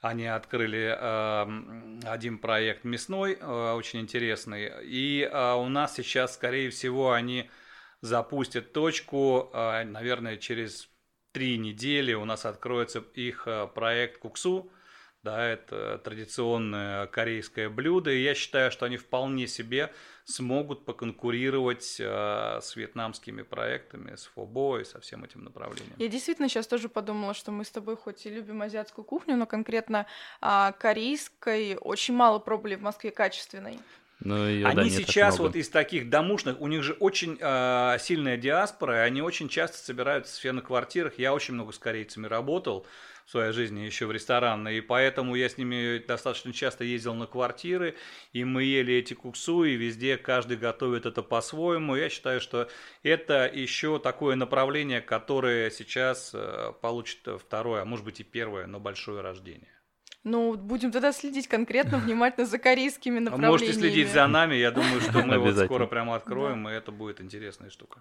Они 0.00 0.26
открыли 0.26 0.96
э, 0.98 2.08
один 2.08 2.38
проект 2.38 2.84
мясной, 2.84 3.36
э, 3.38 3.72
очень 3.72 4.00
интересный. 4.00 4.82
И 4.82 5.28
э, 5.30 5.52
у 5.52 5.68
нас 5.68 5.96
сейчас, 5.96 6.36
скорее 6.36 6.70
всего, 6.70 7.12
они 7.12 7.50
запустят 8.00 8.72
точку, 8.72 9.50
э, 9.52 9.84
наверное, 9.84 10.38
через 10.38 10.88
три 11.32 11.58
недели 11.58 12.14
у 12.14 12.24
нас 12.24 12.46
откроется 12.46 13.00
их 13.12 13.42
э, 13.46 13.66
проект 13.66 14.16
Куксу 14.20 14.72
да, 15.24 15.44
это 15.46 15.98
традиционное 16.04 17.06
корейское 17.06 17.70
блюдо, 17.70 18.10
и 18.10 18.22
я 18.22 18.34
считаю, 18.34 18.70
что 18.70 18.84
они 18.84 18.98
вполне 18.98 19.46
себе 19.46 19.90
смогут 20.24 20.84
поконкурировать 20.84 21.96
э, 21.98 22.60
с 22.62 22.76
вьетнамскими 22.76 23.42
проектами, 23.42 24.16
с 24.16 24.26
Фобо 24.34 24.80
и 24.80 24.84
со 24.84 25.00
всем 25.00 25.24
этим 25.24 25.44
направлением. 25.44 25.94
Я 25.98 26.08
действительно 26.08 26.48
сейчас 26.48 26.66
тоже 26.66 26.88
подумала, 26.88 27.34
что 27.34 27.50
мы 27.50 27.64
с 27.64 27.70
тобой 27.70 27.96
хоть 27.96 28.24
и 28.26 28.30
любим 28.30 28.62
азиатскую 28.62 29.04
кухню, 29.04 29.36
но 29.36 29.46
конкретно 29.46 30.06
э, 30.40 30.72
корейской 30.78 31.76
очень 31.76 32.14
мало 32.14 32.38
пробовали 32.38 32.76
в 32.76 32.82
Москве 32.82 33.10
качественной. 33.10 33.78
Но 34.20 34.48
ее, 34.48 34.66
они 34.66 34.88
да, 34.88 34.96
сейчас 34.96 35.38
вот 35.38 35.56
из 35.56 35.68
таких 35.68 36.08
домушных, 36.08 36.60
у 36.60 36.66
них 36.68 36.82
же 36.82 36.94
очень 36.94 37.36
э, 37.40 37.96
сильная 37.98 38.36
диаспора, 38.36 38.96
и 38.96 39.00
они 39.00 39.20
очень 39.20 39.48
часто 39.48 39.78
собираются 39.78 40.38
все 40.38 40.52
на 40.52 40.62
квартирах. 40.62 41.18
Я 41.18 41.34
очень 41.34 41.54
много 41.54 41.72
с 41.72 41.78
корейцами 41.78 42.26
работал 42.26 42.86
в 43.26 43.30
своей 43.30 43.52
жизни 43.52 43.80
еще 43.80 44.06
в 44.06 44.12
ресторанной, 44.12 44.78
и 44.78 44.80
поэтому 44.80 45.34
я 45.34 45.48
с 45.48 45.58
ними 45.58 45.98
достаточно 45.98 46.52
часто 46.52 46.84
ездил 46.84 47.14
на 47.14 47.26
квартиры, 47.26 47.94
и 48.32 48.44
мы 48.44 48.64
ели 48.64 48.94
эти 48.94 49.14
куксу, 49.14 49.64
и 49.64 49.74
везде 49.76 50.16
каждый 50.16 50.56
готовит 50.56 51.06
это 51.06 51.22
по-своему. 51.22 51.96
Я 51.96 52.08
считаю, 52.08 52.40
что 52.40 52.68
это 53.02 53.50
еще 53.52 53.98
такое 53.98 54.36
направление, 54.36 55.00
которое 55.00 55.70
сейчас 55.70 56.32
э, 56.34 56.72
получит 56.80 57.26
второе, 57.40 57.82
а 57.82 57.84
может 57.84 58.04
быть 58.04 58.20
и 58.20 58.24
первое, 58.24 58.66
но 58.66 58.80
большое 58.80 59.20
рождение. 59.20 59.74
Ну, 60.24 60.54
будем 60.54 60.90
тогда 60.90 61.12
следить 61.12 61.48
конкретно, 61.48 61.98
внимательно 61.98 62.46
за 62.46 62.58
корейскими 62.58 63.18
направлениями. 63.18 63.52
Можете 63.52 63.72
следить 63.78 64.10
за 64.10 64.26
нами, 64.26 64.54
я 64.54 64.70
думаю, 64.70 65.02
что 65.02 65.22
мы 65.22 65.38
вот 65.38 65.56
скоро 65.56 65.86
прямо 65.86 66.16
откроем, 66.16 66.66
и 66.66 66.72
это 66.72 66.90
будет 66.92 67.20
интересная 67.20 67.68
штука. 67.68 68.00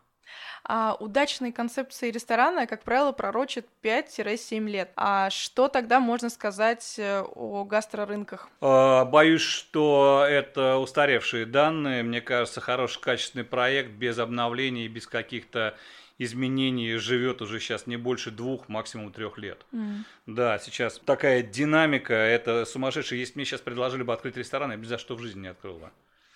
А 0.63 0.95
удачные 0.97 1.51
концепции 1.51 2.09
ресторана, 2.09 2.65
как 2.65 2.83
правило, 2.83 3.11
пророчат 3.11 3.65
5-7 3.83 4.69
лет. 4.69 4.91
А 4.95 5.29
что 5.29 5.67
тогда 5.67 5.99
можно 5.99 6.29
сказать 6.29 6.95
э, 6.97 7.21
о 7.21 7.65
гастрорынках? 7.65 8.47
А, 8.61 9.03
боюсь, 9.03 9.41
что 9.41 10.25
это 10.27 10.77
устаревшие 10.77 11.45
данные. 11.45 12.03
Мне 12.03 12.21
кажется, 12.21 12.61
хороший 12.61 13.01
качественный 13.01 13.43
проект 13.43 13.91
без 13.91 14.17
обновлений, 14.17 14.87
без 14.87 15.05
каких-то 15.05 15.75
изменений 16.17 16.95
живет 16.97 17.41
уже 17.41 17.59
сейчас 17.59 17.87
не 17.87 17.97
больше 17.97 18.31
двух, 18.31 18.69
максимум 18.69 19.11
трех 19.11 19.37
лет. 19.37 19.65
Mm. 19.71 19.99
Да, 20.27 20.59
сейчас 20.59 20.99
такая 21.05 21.43
динамика, 21.43 22.13
это 22.13 22.65
сумасшедшее. 22.65 23.19
Если 23.19 23.35
мне 23.35 23.45
сейчас 23.45 23.61
предложили 23.61 24.03
бы 24.03 24.13
открыть 24.13 24.37
ресторан, 24.37 24.71
я 24.71 24.77
бы 24.77 24.83
ни 24.83 24.87
за 24.87 24.97
что 24.97 25.15
в 25.15 25.21
жизни 25.21 25.41
не 25.41 25.47
открыл 25.47 25.79
бы. 25.79 25.89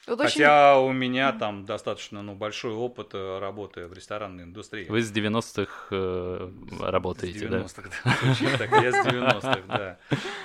Вот 0.07 0.21
Хотя 0.21 0.79
очень... 0.79 0.89
у 0.89 0.93
меня 0.93 1.33
там 1.33 1.65
достаточно 1.65 2.21
ну, 2.21 2.33
большой 2.33 2.71
опыт 2.71 3.09
э, 3.13 3.39
работы 3.39 3.87
в 3.87 3.93
ресторанной 3.93 4.45
индустрии. 4.45 4.85
Вы 4.87 5.01
с 5.01 5.11
90-х 5.11 5.87
э, 5.91 6.51
работаете, 6.79 7.39
с 7.39 7.41
90-х, 7.41 7.89
да? 8.05 8.11
да. 8.39 8.57
Так, 8.57 8.83
я 8.83 8.91
с 8.93 9.05
90-х, 9.05 9.63
да. 9.67 9.97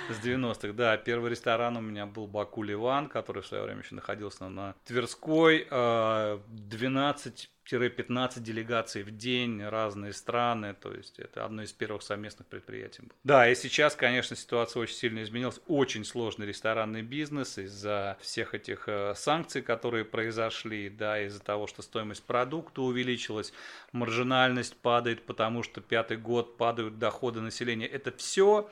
С 0.09 0.25
90-х, 0.25 0.73
да. 0.73 0.97
Первый 0.97 1.31
ресторан 1.31 1.77
у 1.77 1.81
меня 1.81 2.05
был 2.05 2.27
Баку 2.27 2.61
Ливан, 2.61 3.07
который 3.07 3.41
в 3.41 3.47
свое 3.47 3.63
время 3.63 3.79
еще 3.79 3.95
находился 3.95 4.49
на 4.49 4.75
Тверской. 4.85 5.65
12 5.69 7.49
э, 7.71 7.89
15 7.89 8.43
делегаций 8.43 9.03
в 9.03 9.11
день, 9.15 9.63
разные 9.63 10.13
страны, 10.13 10.73
то 10.73 10.93
есть 10.93 11.19
это 11.19 11.45
одно 11.45 11.63
из 11.63 11.71
первых 11.71 12.01
совместных 12.01 12.47
предприятий. 12.47 13.03
Да, 13.23 13.49
и 13.49 13.55
сейчас, 13.55 13.95
конечно, 13.95 14.35
ситуация 14.35 14.81
очень 14.81 14.95
сильно 14.95 15.23
изменилась. 15.23 15.59
Очень 15.67 16.05
сложный 16.05 16.47
ресторанный 16.47 17.01
бизнес 17.01 17.57
из-за 17.57 18.17
всех 18.21 18.53
этих 18.53 18.87
э, 18.87 19.13
санкций, 19.15 19.61
которые 19.61 20.05
произошли, 20.05 20.89
да, 20.89 21.21
из-за 21.21 21.41
того, 21.41 21.67
что 21.67 21.81
стоимость 21.81 22.23
продукта 22.23 22.81
увеличилась, 22.81 23.53
маржинальность 23.91 24.75
падает, 24.77 25.25
потому 25.25 25.63
что 25.63 25.81
пятый 25.81 26.17
год 26.17 26.57
падают 26.57 26.99
доходы 26.99 27.41
населения. 27.41 27.87
Это 27.87 28.11
все 28.11 28.69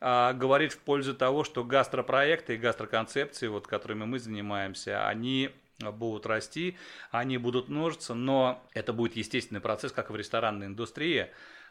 а, 0.00 0.32
говорит 0.32 0.72
в 0.72 0.78
пользу 0.78 1.14
того, 1.14 1.44
что 1.44 1.62
гастропроекты 1.62 2.54
и 2.54 2.58
гастроконцепции, 2.58 3.48
вот, 3.48 3.66
которыми 3.66 4.04
мы 4.04 4.18
занимаемся, 4.18 5.06
они 5.06 5.50
будут 5.80 6.26
расти, 6.26 6.76
они 7.10 7.38
будут 7.38 7.68
множиться, 7.68 8.14
но 8.14 8.62
это 8.74 8.92
будет 8.92 9.16
естественный 9.16 9.60
процесс, 9.60 9.92
как 9.92 10.10
и 10.10 10.12
в 10.12 10.16
ресторанной 10.16 10.66
индустрии. 10.66 11.28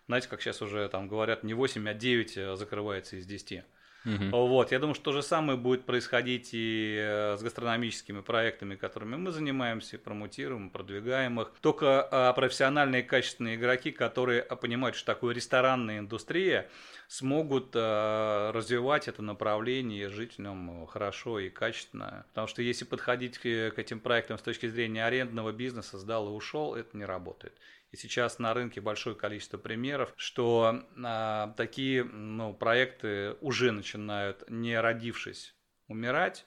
Знаете, 0.08 0.28
как 0.28 0.42
сейчас 0.42 0.62
уже 0.62 0.88
там 0.90 1.08
говорят, 1.08 1.44
не 1.44 1.54
8, 1.54 1.88
а 1.88 1.94
9 1.94 2.38
э, 2.38 2.56
закрывается 2.56 3.16
из 3.16 3.28
10. 3.28 3.64
Угу. 4.06 4.48
Вот, 4.48 4.72
я 4.72 4.80
думаю, 4.80 4.96
что 4.96 5.06
то 5.06 5.12
же 5.12 5.22
самое 5.22 5.58
будет 5.58 5.86
происходить 5.86 6.50
и 6.54 6.98
э, 6.98 7.36
с 7.38 7.44
гастрономическими 7.44 8.22
проектами, 8.22 8.76
которыми 8.76 9.18
мы 9.18 9.32
занимаемся, 9.32 9.98
промутируем, 9.98 10.70
продвигаем 10.70 11.42
их. 11.42 11.52
Только 11.62 12.08
а, 12.10 12.34
профессиональные 12.34 13.04
качественные 13.04 13.56
игроки, 13.56 13.92
которые 13.92 14.42
а, 14.42 14.56
понимают, 14.56 14.96
что 14.96 15.06
такое 15.06 15.36
ресторанная 15.36 16.00
индустрия, 16.00 16.70
смогут 17.08 17.72
а, 17.76 18.52
развивать 18.54 19.10
это 19.10 19.22
направление 19.22 20.06
и 20.06 20.08
жить 20.08 20.36
в 20.36 20.40
нем 20.40 20.88
хорошо 20.88 21.40
и 21.40 21.50
качественно. 21.50 22.26
Потому 22.30 22.48
что 22.48 22.62
если 22.62 22.86
подходить 22.86 23.38
к, 23.38 23.42
к 23.42 23.80
этим 23.80 24.00
проектам 24.00 24.38
с 24.38 24.42
точки 24.42 24.68
зрения 24.68 25.06
арендного 25.06 25.52
бизнеса, 25.52 25.98
сдал 26.00 26.28
и 26.30 26.32
ушел, 26.32 26.76
это 26.76 26.96
не 26.96 27.04
работает. 27.04 27.54
И 27.92 27.98
сейчас 27.98 28.38
на 28.38 28.54
рынке 28.54 28.82
большое 28.82 29.16
количество 29.16 29.58
примеров, 29.58 30.14
что 30.16 30.84
а, 31.04 31.54
такие 31.58 32.04
ну, 32.04 32.54
проекты 32.54 33.36
уже 33.42 33.72
начинают, 33.72 34.44
не 34.48 34.80
родившись, 34.80 35.56
умирать. 35.88 36.46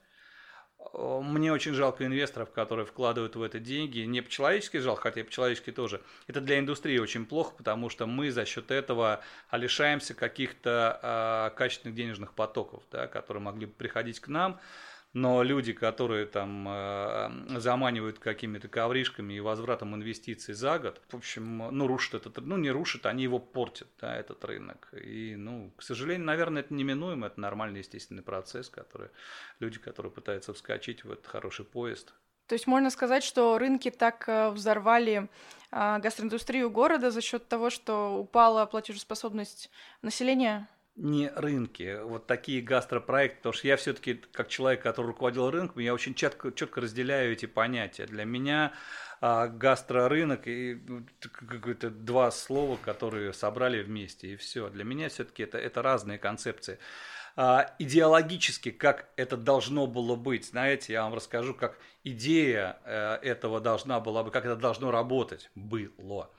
Мне 0.95 1.53
очень 1.53 1.75
жалко 1.75 2.05
инвесторов, 2.05 2.51
которые 2.51 2.87
вкладывают 2.87 3.37
в 3.37 3.43
это 3.43 3.59
деньги. 3.61 4.01
Не 4.01 4.21
по-человечески 4.21 4.79
жалко, 4.79 5.03
хотя 5.03 5.21
и 5.21 5.25
по-человечески 5.25 5.71
тоже. 5.71 6.03
Это 6.27 6.41
для 6.41 6.59
индустрии 6.59 6.99
очень 6.99 7.25
плохо, 7.25 7.55
потому 7.57 7.89
что 7.89 8.07
мы 8.07 8.31
за 8.31 8.45
счет 8.45 8.71
этого 8.71 9.23
лишаемся 9.53 10.15
каких-то 10.15 11.51
э, 11.53 11.57
качественных 11.57 11.95
денежных 11.95 12.35
потоков, 12.35 12.83
да, 12.91 13.07
которые 13.07 13.43
могли 13.43 13.67
бы 13.67 13.73
приходить 13.73 14.19
к 14.21 14.29
нам 14.29 14.61
но 15.13 15.43
люди, 15.43 15.73
которые 15.73 16.27
там 16.27 16.67
э, 16.69 17.59
заманивают 17.59 18.19
какими-то 18.19 18.69
ковришками 18.69 19.35
и 19.35 19.41
возвратом 19.41 19.95
инвестиций 19.95 20.55
за 20.55 20.79
год, 20.79 21.01
в 21.11 21.17
общем, 21.17 21.59
ну, 21.71 21.87
рушат 21.87 22.27
этот, 22.27 22.39
ну, 22.39 22.57
не 22.57 22.71
рушат, 22.71 23.07
они 23.07 23.25
его 23.25 23.39
портят, 23.39 23.89
да, 24.01 24.17
этот 24.17 24.45
рынок. 24.45 24.89
И, 24.93 25.37
ну, 25.37 25.71
к 25.77 25.83
сожалению, 25.83 26.27
наверное, 26.27 26.63
это 26.63 26.73
неминуемо, 26.73 27.27
это 27.27 27.41
нормальный 27.41 27.81
естественный 27.81 28.23
процесс, 28.23 28.71
который 28.71 29.09
люди, 29.61 29.79
которые 29.79 30.11
пытаются 30.11 30.55
вскочить 30.55 31.05
в 31.05 31.13
этот 31.13 31.27
хороший 31.27 31.67
поезд. 31.67 32.15
То 32.47 32.55
есть 32.55 32.67
можно 32.67 32.91
сказать, 32.91 33.23
что 33.23 33.59
рынки 33.59 33.91
так 33.91 34.29
э, 34.29 34.51
взорвали 34.51 35.29
э, 35.71 35.99
гастроиндустрию 35.99 36.71
города 36.71 37.11
за 37.11 37.21
счет 37.21 37.49
того, 37.49 37.71
что 37.71 38.19
упала 38.19 38.65
платежеспособность 38.67 39.71
населения? 40.01 40.69
Не 40.97 41.29
рынки, 41.31 42.01
вот 42.03 42.27
такие 42.27 42.61
гастропроекты, 42.61 43.39
потому 43.39 43.53
что 43.55 43.67
я 43.67 43.77
все-таки, 43.77 44.15
как 44.33 44.49
человек, 44.49 44.83
который 44.83 45.07
руководил 45.07 45.51
рынком, 45.51 45.81
я 45.81 45.95
очень 45.95 46.15
четко, 46.15 46.53
четко 46.53 46.83
разделяю 46.83 47.33
эти 47.33 47.47
понятия. 47.47 48.07
Для 48.07 48.25
меня 48.25 48.73
а, 49.21 49.49
гастрорынок 49.49 50.47
и 50.47 50.75
ну, 50.87 51.07
какое-то 51.21 51.91
два 51.91 52.31
слова, 52.31 52.77
которые 52.77 53.33
собрали 53.33 53.83
вместе, 53.83 54.33
и 54.33 54.37
все. 54.37 54.69
Для 54.69 54.85
меня 54.85 55.09
все-таки 55.09 55.45
это, 55.45 55.59
это 55.59 55.81
разные 55.81 56.19
концепции. 56.19 56.79
А, 57.37 57.75
идеологически, 57.79 58.71
как 58.71 59.09
это 59.17 59.39
должно 59.39 59.87
было 59.87 60.17
быть, 60.17 60.47
знаете, 60.47 60.93
я 60.93 61.05
вам 61.05 61.15
расскажу, 61.15 61.55
как 61.55 61.79
идея 62.05 62.79
э, 62.85 63.15
этого 63.23 63.61
должна 63.61 64.01
была 64.01 64.23
бы, 64.23 64.31
как 64.31 64.45
это 64.45 64.57
должно 64.57 64.91
работать 64.91 65.51
было. 65.55 66.31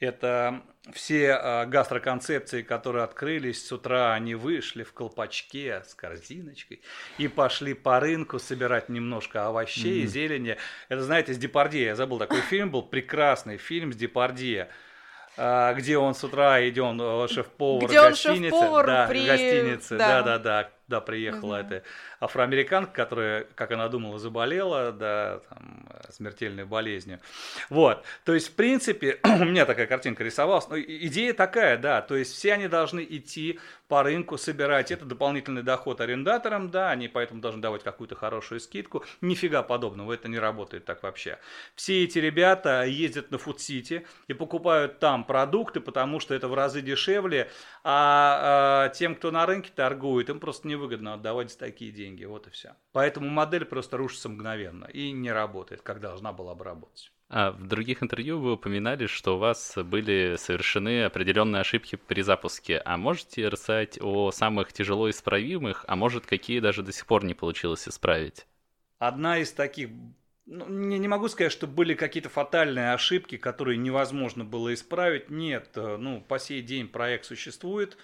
Это 0.00 0.62
все 0.92 1.32
а, 1.32 1.66
гастроконцепции, 1.66 2.62
которые 2.62 3.04
открылись 3.04 3.66
с 3.66 3.72
утра, 3.72 4.14
они 4.14 4.34
вышли 4.34 4.84
в 4.84 4.92
колпачке 4.92 5.82
с 5.84 5.94
корзиночкой 5.94 6.82
и 7.18 7.26
пошли 7.26 7.74
по 7.74 7.98
рынку 7.98 8.38
собирать 8.38 8.88
немножко 8.88 9.46
овощей, 9.46 10.04
mm-hmm. 10.04 10.06
зелени. 10.06 10.56
Это, 10.88 11.02
знаете, 11.02 11.34
с 11.34 11.38
Депардье. 11.38 11.82
Я 11.82 11.96
забыл, 11.96 12.18
такой 12.18 12.40
фильм 12.42 12.70
был, 12.70 12.82
прекрасный 12.82 13.56
фильм 13.56 13.92
с 13.92 13.96
Депардье 13.96 14.68
а, 15.36 15.72
где 15.74 15.96
он 15.98 16.14
с 16.14 16.24
утра 16.24 16.68
идет, 16.68 16.96
э, 17.00 17.28
шеф-повар 17.32 17.88
где. 17.88 18.00
Он 18.00 18.14
шеф-повар 18.14 18.86
да, 18.86 19.06
при... 19.06 19.22
в 19.22 19.26
гостинице, 19.26 19.96
да, 19.96 20.22
да, 20.22 20.38
да, 20.38 20.70
да, 20.88 21.00
приехала 21.00 21.58
угу. 21.60 21.66
эта 21.66 21.82
афроамериканка, 22.20 22.92
которая, 22.92 23.46
как 23.54 23.70
она 23.70 23.88
думала, 23.88 24.18
заболела, 24.18 24.90
да, 24.92 25.40
там, 25.48 25.86
смертельной 26.10 26.64
болезнью. 26.64 27.20
Вот, 27.68 28.04
то 28.24 28.34
есть, 28.34 28.48
в 28.48 28.54
принципе, 28.54 29.20
у 29.24 29.44
меня 29.44 29.66
такая 29.66 29.86
картинка 29.86 30.24
рисовалась, 30.24 30.68
но 30.68 30.80
идея 30.80 31.34
такая, 31.34 31.76
да, 31.76 32.00
то 32.00 32.16
есть, 32.16 32.32
все 32.34 32.54
они 32.54 32.68
должны 32.68 33.06
идти 33.08 33.60
по 33.86 34.02
рынку, 34.02 34.36
собирать, 34.36 34.90
это 34.90 35.04
дополнительный 35.04 35.62
доход 35.62 36.00
арендаторам, 36.00 36.70
да, 36.70 36.90
они 36.90 37.08
поэтому 37.08 37.40
должны 37.40 37.60
давать 37.60 37.82
какую-то 37.82 38.14
хорошую 38.14 38.60
скидку, 38.60 39.04
нифига 39.20 39.62
подобного, 39.62 40.12
это 40.12 40.28
не 40.28 40.38
работает 40.38 40.84
так 40.84 41.02
вообще. 41.02 41.38
Все 41.74 42.04
эти 42.04 42.18
ребята 42.18 42.84
ездят 42.84 43.30
на 43.30 43.38
Фудсити 43.38 44.06
и 44.26 44.32
покупают 44.34 44.98
там 44.98 45.24
продукты, 45.24 45.80
потому 45.80 46.20
что 46.20 46.34
это 46.34 46.48
в 46.48 46.54
разы 46.54 46.80
дешевле, 46.82 47.50
а, 47.84 48.86
а 48.86 48.88
тем, 48.90 49.14
кто 49.14 49.30
на 49.30 49.46
рынке 49.46 49.70
торгует, 49.74 50.28
им 50.28 50.40
просто 50.40 50.68
невыгодно 50.78 51.14
отдавать 51.14 51.56
такие 51.58 51.90
деньги, 51.90 52.24
вот 52.24 52.46
и 52.46 52.50
все. 52.50 52.76
Поэтому 52.92 53.28
модель 53.28 53.64
просто 53.64 53.96
рушится 53.96 54.28
мгновенно 54.28 54.84
и 54.86 55.10
не 55.10 55.32
работает, 55.32 55.82
как 55.82 56.00
должна 56.00 56.32
была 56.32 56.54
бы 56.54 56.64
работать. 56.64 57.12
А 57.30 57.50
в 57.50 57.66
других 57.66 58.02
интервью 58.02 58.38
вы 58.40 58.52
упоминали, 58.52 59.06
что 59.06 59.36
у 59.36 59.38
вас 59.38 59.76
были 59.76 60.36
совершены 60.38 61.04
определенные 61.04 61.60
ошибки 61.60 61.96
при 61.96 62.22
запуске. 62.22 62.80
А 62.84 62.96
можете 62.96 63.48
рассказать 63.48 63.98
о 64.00 64.30
самых 64.30 64.72
тяжело 64.72 65.10
исправимых, 65.10 65.84
а 65.88 65.96
может, 65.96 66.24
какие 66.24 66.60
даже 66.60 66.82
до 66.82 66.92
сих 66.92 67.06
пор 67.06 67.24
не 67.24 67.34
получилось 67.34 67.86
исправить? 67.86 68.46
Одна 68.98 69.38
из 69.38 69.52
таких 69.52 69.90
ну, 70.46 70.66
не, 70.66 70.98
не 70.98 71.08
могу 71.08 71.28
сказать, 71.28 71.52
что 71.52 71.66
были 71.66 71.92
какие-то 71.92 72.30
фатальные 72.30 72.94
ошибки, 72.94 73.36
которые 73.36 73.76
невозможно 73.76 74.44
было 74.44 74.72
исправить. 74.72 75.28
Нет, 75.28 75.68
э, 75.74 75.98
ну, 75.98 76.22
по 76.22 76.38
сей 76.38 76.62
день 76.62 76.88
проект 76.88 77.26
существует. 77.26 77.98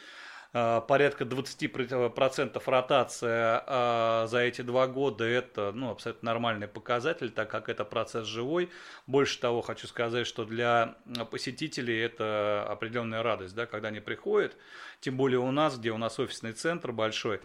Э, 0.54 0.80
порядка 0.86 1.24
20% 1.24 2.62
ротация 2.64 3.64
э, 3.66 4.26
за 4.28 4.38
эти 4.38 4.62
два 4.62 4.86
года– 4.86 5.24
это 5.26 5.72
ну, 5.74 5.90
абсолютно 5.90 6.26
нормальный 6.30 6.68
показатель, 6.68 7.30
так 7.30 7.50
как 7.50 7.68
это 7.68 7.84
процесс 7.84 8.26
живой. 8.26 8.70
Больше 9.08 9.40
того, 9.40 9.62
хочу 9.62 9.88
сказать, 9.88 10.28
что 10.28 10.44
для 10.44 10.94
посетителей 11.32 11.98
это 11.98 12.64
определенная 12.70 13.24
радость, 13.24 13.56
да, 13.56 13.66
когда 13.66 13.88
они 13.88 13.98
приходят, 13.98 14.56
тем 15.00 15.16
более 15.16 15.40
у 15.40 15.50
нас, 15.50 15.76
где 15.76 15.90
у 15.90 15.98
нас 15.98 16.20
офисный 16.20 16.52
центр 16.52 16.92
большой, 16.92 17.40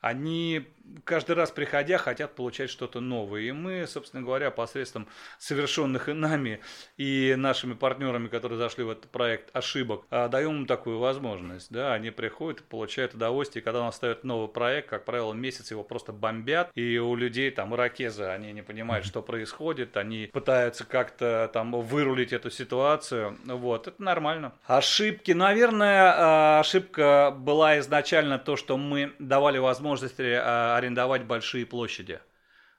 они 0.00 0.66
каждый 1.04 1.36
раз 1.36 1.50
приходя 1.50 1.98
хотят 1.98 2.34
получать 2.34 2.70
что-то 2.70 3.00
новое. 3.00 3.42
И 3.42 3.52
мы, 3.52 3.86
собственно 3.86 4.22
говоря, 4.22 4.50
посредством 4.50 5.08
совершенных 5.38 6.08
и 6.08 6.12
нами, 6.12 6.60
и 6.96 7.34
нашими 7.36 7.74
партнерами, 7.74 8.28
которые 8.28 8.58
зашли 8.58 8.84
в 8.84 8.90
этот 8.90 9.10
проект, 9.10 9.54
ошибок, 9.54 10.04
а, 10.10 10.28
даем 10.28 10.60
им 10.60 10.66
такую 10.66 10.98
возможность. 10.98 11.70
Да? 11.70 11.92
Они 11.92 12.10
приходят 12.10 12.60
и 12.60 12.64
получают 12.64 13.14
удовольствие. 13.14 13.62
И 13.62 13.64
когда 13.64 13.80
у 13.80 13.84
нас 13.84 13.96
ставят 13.96 14.24
новый 14.24 14.48
проект, 14.48 14.88
как 14.88 15.04
правило, 15.04 15.32
месяц 15.32 15.70
его 15.70 15.82
просто 15.82 16.12
бомбят, 16.12 16.70
и 16.74 16.98
у 16.98 17.14
людей 17.14 17.50
там 17.50 17.74
ирокезы, 17.74 18.24
они 18.24 18.52
не 18.52 18.62
понимают, 18.62 19.06
что 19.06 19.22
происходит, 19.22 19.96
они 19.96 20.30
пытаются 20.32 20.84
как-то 20.84 21.50
там 21.52 21.72
вырулить 21.72 22.32
эту 22.32 22.50
ситуацию. 22.50 23.36
Вот, 23.44 23.88
это 23.88 24.02
нормально. 24.02 24.52
Ошибки, 24.66 25.32
наверное, 25.32 26.14
а, 26.16 26.60
ошибка 26.60 27.34
была 27.36 27.78
изначально 27.78 28.38
то, 28.38 28.56
что 28.56 28.76
мы 28.76 29.12
давали 29.18 29.58
возможность 29.58 29.87
а, 29.96 30.76
арендовать 30.76 31.24
большие 31.24 31.66
площади 31.66 32.20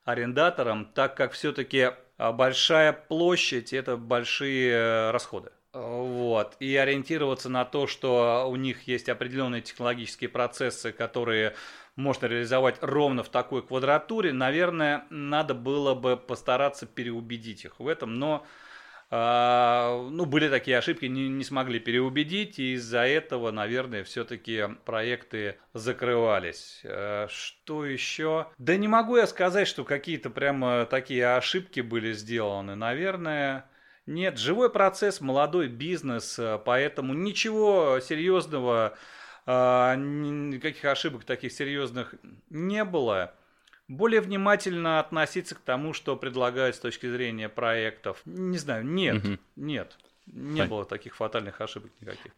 арендаторам, 0.06 0.86
так 0.86 1.16
как 1.16 1.34
все-таки 1.34 1.92
а, 2.18 2.32
большая 2.32 2.94
площадь– 2.94 3.74
это 3.74 3.98
большие 3.98 4.72
э, 4.72 5.12
расходы. 5.12 5.52
Вот. 5.72 6.56
И 6.60 6.76
ориентироваться 6.76 7.48
на 7.48 7.64
то, 7.64 7.86
что 7.86 8.48
у 8.50 8.56
них 8.56 8.88
есть 8.88 9.08
определенные 9.08 9.62
технологические 9.62 10.30
процессы, 10.30 10.92
которые 10.92 11.56
можно 11.96 12.26
реализовать 12.26 12.78
ровно 12.82 13.24
в 13.24 13.30
такой 13.30 13.62
квадратуре, 13.62 14.34
наверное, 14.34 15.06
надо 15.10 15.54
было 15.54 15.94
бы 15.94 16.18
постараться 16.18 16.86
переубедить 16.88 17.66
их 17.66 17.80
в 17.80 17.88
этом, 17.88 18.16
но 18.16 18.46
ну, 19.12 20.26
были 20.26 20.50
такие 20.50 20.78
ошибки, 20.78 21.06
не, 21.06 21.30
не 21.30 21.44
смогли 21.44 21.80
переубедить, 21.80 22.60
и 22.60 22.74
из-за 22.74 23.00
этого, 23.00 23.50
наверное, 23.50 24.04
все-таки 24.04 24.66
проекты 24.86 25.58
закрывались. 25.74 26.82
А, 26.86 27.28
что 27.28 27.86
еще? 27.86 28.48
Да 28.60 28.76
не 28.76 28.88
могу 28.88 29.18
я 29.18 29.26
сказать, 29.26 29.68
что 29.68 29.84
какие-то 29.84 30.30
прямо 30.30 30.86
такие 30.86 31.36
ошибки 31.36 31.80
были 31.80 32.14
сделаны. 32.14 32.76
Наверное, 32.76 33.66
нет. 34.06 34.38
Живой 34.38 34.72
процесс, 34.72 35.22
молодой 35.22 35.70
бизнес, 35.70 36.40
поэтому 36.64 37.16
ничего 37.16 38.00
серьезного, 38.00 38.96
а, 39.48 39.96
никаких 39.96 40.86
ошибок 40.86 41.24
таких 41.24 41.52
серьезных 41.52 42.14
не 42.52 42.84
было 42.84 43.34
более 43.90 44.22
внимательно 44.22 45.00
относиться 45.00 45.56
к 45.56 45.60
тому, 45.60 45.94
что 45.94 46.16
предлагают 46.16 46.78
с 46.78 46.80
точки 46.80 47.10
зрения 47.10 47.50
проектов. 47.50 48.22
Не 48.24 48.58
знаю, 48.58 48.86
нет, 48.86 49.26
угу. 49.26 49.38
нет, 49.58 49.98
не 50.28 50.52
Понятно. 50.52 50.70
было 50.70 50.86
таких 50.86 51.16
фатальных 51.16 51.60
ошибок 51.60 51.92
никаких. 52.00 52.32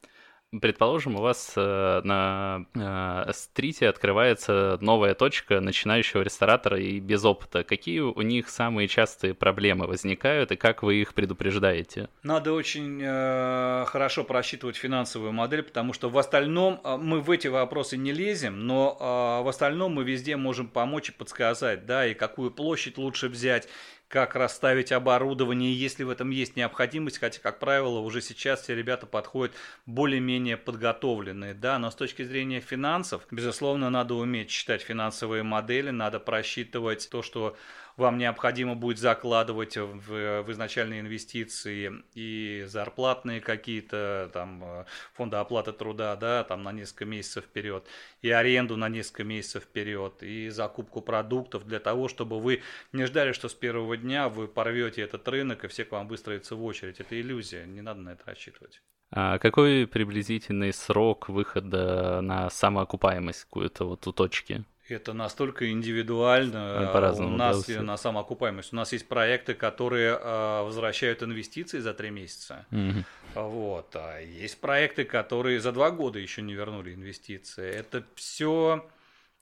Предположим, 0.59 1.15
у 1.15 1.21
вас 1.21 1.53
э, 1.55 2.01
на 2.03 2.65
э, 2.75 3.31
стрите 3.31 3.87
открывается 3.87 4.77
новая 4.81 5.13
точка 5.13 5.61
начинающего 5.61 6.23
ресторатора 6.23 6.77
и 6.77 6.99
без 6.99 7.23
опыта. 7.23 7.63
Какие 7.63 8.01
у 8.01 8.21
них 8.21 8.49
самые 8.49 8.89
частые 8.89 9.33
проблемы 9.33 9.87
возникают 9.87 10.51
и 10.51 10.57
как 10.57 10.83
вы 10.83 10.95
их 10.95 11.13
предупреждаете? 11.13 12.09
Надо 12.23 12.51
очень 12.51 13.01
э, 13.01 13.85
хорошо 13.87 14.25
просчитывать 14.25 14.75
финансовую 14.75 15.31
модель, 15.31 15.63
потому 15.63 15.93
что 15.93 16.09
в 16.09 16.17
остальном 16.17 16.81
э, 16.83 16.97
мы 16.97 17.21
в 17.21 17.31
эти 17.31 17.47
вопросы 17.47 17.95
не 17.95 18.11
лезем, 18.11 18.67
но 18.67 18.97
э, 18.99 19.43
в 19.45 19.47
остальном 19.47 19.93
мы 19.93 20.03
везде 20.03 20.35
можем 20.35 20.67
помочь 20.67 21.11
и 21.11 21.13
подсказать, 21.13 21.85
да, 21.85 22.05
и 22.05 22.13
какую 22.13 22.51
площадь 22.51 22.97
лучше 22.97 23.29
взять, 23.29 23.69
как 24.11 24.35
расставить 24.35 24.91
оборудование, 24.91 25.73
если 25.73 26.03
в 26.03 26.09
этом 26.09 26.31
есть 26.31 26.57
необходимость, 26.57 27.17
хотя, 27.17 27.39
как 27.39 27.59
правило, 27.59 27.99
уже 27.99 28.21
сейчас 28.21 28.61
все 28.61 28.75
ребята 28.75 29.05
подходят 29.05 29.55
более-менее 29.85 30.57
подготовленные, 30.57 31.53
да, 31.53 31.79
но 31.79 31.89
с 31.89 31.95
точки 31.95 32.23
зрения 32.23 32.59
финансов, 32.59 33.25
безусловно, 33.31 33.89
надо 33.89 34.15
уметь 34.15 34.51
считать 34.51 34.81
финансовые 34.81 35.43
модели, 35.43 35.91
надо 35.91 36.19
просчитывать 36.19 37.09
то, 37.09 37.23
что 37.23 37.55
вам 37.97 38.17
необходимо 38.17 38.75
будет 38.75 38.99
закладывать 38.99 39.77
в, 39.77 40.43
в 40.43 40.51
изначальные 40.51 41.01
инвестиции 41.01 41.91
и 42.13 42.63
зарплатные 42.67 43.41
какие-то 43.41 44.29
там 44.33 44.63
э, 44.63 44.85
фонды 45.13 45.37
оплаты 45.37 45.73
труда, 45.73 46.15
да, 46.15 46.43
там 46.43 46.63
на 46.63 46.71
несколько 46.71 47.05
месяцев 47.05 47.45
вперед, 47.45 47.85
и 48.21 48.29
аренду 48.29 48.77
на 48.77 48.89
несколько 48.89 49.23
месяцев 49.23 49.63
вперед, 49.63 50.23
и 50.23 50.49
закупку 50.49 51.01
продуктов 51.01 51.65
для 51.65 51.79
того, 51.79 52.07
чтобы 52.07 52.39
вы 52.39 52.61
не 52.91 53.05
ждали, 53.05 53.31
что 53.31 53.49
с 53.49 53.53
первого 53.53 53.97
дня 53.97 54.29
вы 54.29 54.47
порвете 54.47 55.01
этот 55.01 55.27
рынок 55.27 55.63
и 55.63 55.67
все 55.67 55.85
к 55.85 55.91
вам 55.91 56.07
выстроятся 56.07 56.55
в 56.55 56.63
очередь. 56.63 56.99
Это 56.99 57.19
иллюзия, 57.19 57.65
не 57.65 57.81
надо 57.81 58.01
на 58.01 58.09
это 58.11 58.23
рассчитывать. 58.25 58.81
А 59.13 59.39
какой 59.39 59.87
приблизительный 59.87 60.71
срок 60.71 61.27
выхода 61.27 62.21
на 62.21 62.49
самоокупаемость 62.49 63.43
какую-то 63.43 63.85
вот 63.85 64.07
у 64.07 64.13
точки? 64.13 64.63
Это 64.87 65.13
настолько 65.13 65.71
индивидуально. 65.71 66.91
У 67.17 67.29
нас 67.29 67.65
да, 67.65 67.81
на 67.81 67.97
самоокупаемость. 67.97 68.73
У 68.73 68.75
нас 68.75 68.91
есть 68.91 69.07
проекты, 69.07 69.53
которые 69.53 70.17
э, 70.19 70.63
возвращают 70.63 71.23
инвестиции 71.23 71.79
за 71.79 71.93
три 71.93 72.09
месяца. 72.09 72.65
Угу. 72.71 73.03
Вот. 73.49 73.95
А 73.95 74.19
есть 74.19 74.59
проекты, 74.59 75.05
которые 75.05 75.59
за 75.59 75.71
два 75.71 75.91
года 75.91 76.19
еще 76.19 76.41
не 76.41 76.53
вернули 76.53 76.93
инвестиции. 76.93 77.69
Это 77.71 78.03
все 78.15 78.89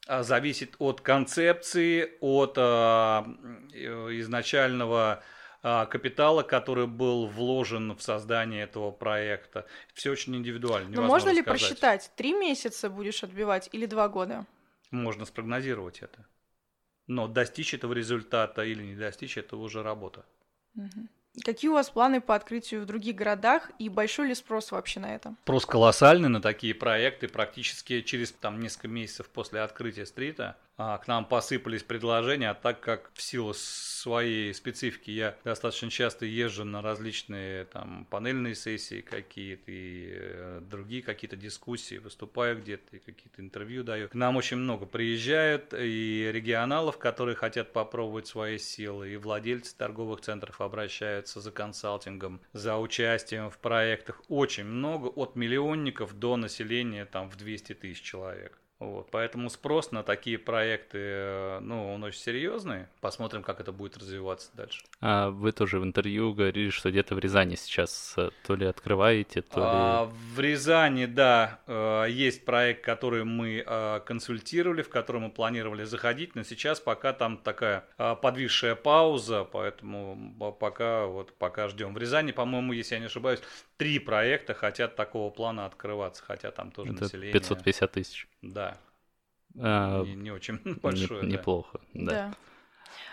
а, 0.06 0.22
зависит 0.22 0.76
от 0.78 1.00
концепции, 1.00 2.12
от 2.20 2.54
э, 2.56 2.60
изначального 4.20 5.22
капитала, 5.62 6.42
который 6.42 6.86
был 6.86 7.26
вложен 7.26 7.94
в 7.94 8.00
создание 8.00 8.62
этого 8.62 8.92
проекта. 8.92 9.66
Все 9.92 10.10
очень 10.10 10.34
индивидуально. 10.34 10.88
Но 10.96 11.02
можно 11.02 11.28
ли 11.28 11.42
сказать. 11.42 11.60
просчитать, 11.60 12.10
три 12.16 12.32
месяца 12.32 12.88
будешь 12.88 13.22
отбивать 13.22 13.68
или 13.72 13.84
два 13.84 14.08
года? 14.08 14.46
Можно 14.90 15.24
спрогнозировать 15.24 16.00
это. 16.00 16.26
Но 17.06 17.26
достичь 17.28 17.74
этого 17.74 17.92
результата 17.92 18.64
или 18.64 18.82
не 18.82 18.94
достичь, 18.94 19.36
это 19.36 19.56
уже 19.56 19.82
работа. 19.82 20.24
Угу. 20.76 21.08
Какие 21.44 21.70
у 21.70 21.74
вас 21.74 21.90
планы 21.90 22.20
по 22.20 22.34
открытию 22.34 22.82
в 22.82 22.86
других 22.86 23.14
городах 23.14 23.70
и 23.78 23.88
большой 23.88 24.28
ли 24.28 24.34
спрос 24.34 24.72
вообще 24.72 24.98
на 25.00 25.14
это? 25.14 25.36
Спрос 25.44 25.64
колоссальный 25.64 26.28
на 26.28 26.42
такие 26.42 26.74
проекты. 26.74 27.28
Практически 27.28 28.00
через 28.02 28.32
там, 28.32 28.58
несколько 28.58 28.88
месяцев 28.88 29.28
после 29.28 29.60
открытия 29.60 30.06
стрита 30.06 30.56
к 31.02 31.06
нам 31.08 31.24
посыпались 31.24 31.82
предложения, 31.82 32.50
а 32.50 32.54
так 32.54 32.80
как 32.80 33.10
в 33.14 33.22
силу 33.22 33.52
своей 33.54 34.54
специфики 34.54 35.10
я 35.10 35.36
достаточно 35.44 35.90
часто 35.90 36.24
езжу 36.24 36.64
на 36.64 36.80
различные 36.80 37.66
там 37.66 38.06
панельные 38.08 38.54
сессии 38.54 39.00
какие-то 39.00 39.70
и 39.70 40.08
э, 40.12 40.60
другие 40.62 41.02
какие-то 41.02 41.36
дискуссии, 41.36 41.96
выступаю 41.96 42.58
где-то 42.60 42.96
и 42.96 42.98
какие-то 42.98 43.42
интервью 43.42 43.82
даю. 43.82 44.08
К 44.08 44.14
нам 44.14 44.36
очень 44.36 44.56
много 44.56 44.86
приезжают 44.86 45.74
и 45.74 46.30
регионалов, 46.32 46.98
которые 46.98 47.36
хотят 47.36 47.72
попробовать 47.72 48.26
свои 48.26 48.58
силы, 48.58 49.10
и 49.10 49.16
владельцы 49.16 49.76
торговых 49.76 50.22
центров 50.22 50.60
обращаются 50.60 51.40
за 51.40 51.50
консалтингом, 51.50 52.40
за 52.52 52.78
участием 52.78 53.50
в 53.50 53.58
проектах. 53.58 54.22
Очень 54.28 54.64
много, 54.64 55.08
от 55.08 55.36
миллионников 55.36 56.18
до 56.18 56.36
населения 56.36 57.04
там 57.04 57.28
в 57.28 57.36
200 57.36 57.74
тысяч 57.74 58.00
человек. 58.02 58.60
Вот, 58.80 59.10
поэтому 59.10 59.50
спрос 59.50 59.92
на 59.92 60.02
такие 60.02 60.38
проекты, 60.38 60.98
э, 60.98 61.58
ну, 61.60 61.92
он 61.92 62.02
очень 62.02 62.18
серьезный. 62.18 62.86
Посмотрим, 63.02 63.42
как 63.42 63.60
это 63.60 63.72
будет 63.72 63.98
развиваться 63.98 64.50
дальше. 64.54 64.82
А 65.02 65.28
вы 65.28 65.52
тоже 65.52 65.78
в 65.78 65.84
интервью 65.84 66.32
говорили, 66.32 66.70
что 66.70 66.90
где-то 66.90 67.14
в 67.14 67.18
Рязани 67.18 67.56
сейчас 67.56 68.14
э, 68.16 68.30
то 68.46 68.54
ли 68.54 68.64
открываете, 68.64 69.42
то 69.42 69.60
ли... 69.60 69.66
А, 69.66 70.10
в 70.34 70.40
Рязани, 70.40 71.04
да, 71.04 71.60
э, 71.66 72.06
есть 72.08 72.46
проект, 72.46 72.82
который 72.82 73.24
мы 73.24 73.62
консультировали, 74.06 74.80
в 74.80 74.88
который 74.88 75.20
мы 75.20 75.30
планировали 75.30 75.84
заходить, 75.84 76.34
но 76.34 76.42
сейчас 76.42 76.80
пока 76.80 77.12
там 77.12 77.36
такая 77.36 77.84
подвисшая 77.98 78.76
пауза, 78.76 79.44
поэтому 79.44 80.34
пока 80.58 81.04
вот 81.04 81.34
пока 81.34 81.68
ждем. 81.68 81.92
В 81.92 81.98
Рязани, 81.98 82.32
по-моему, 82.32 82.72
если 82.72 82.94
я 82.94 83.00
не 83.00 83.06
ошибаюсь, 83.06 83.40
три 83.80 83.98
проекта 83.98 84.52
хотят 84.52 84.94
такого 84.94 85.30
плана 85.30 85.64
открываться, 85.64 86.22
хотя 86.22 86.50
там 86.50 86.70
тоже 86.70 86.92
Это 86.92 87.04
население. 87.04 87.32
550 87.32 87.90
тысяч. 87.90 88.28
Да. 88.42 88.76
А, 89.58 90.04
не, 90.04 90.14
не 90.16 90.30
очень 90.30 90.60
большое. 90.82 91.22
Не, 91.22 91.30
да. 91.30 91.38
Неплохо, 91.38 91.80
да. 91.94 92.12
да. 92.12 92.34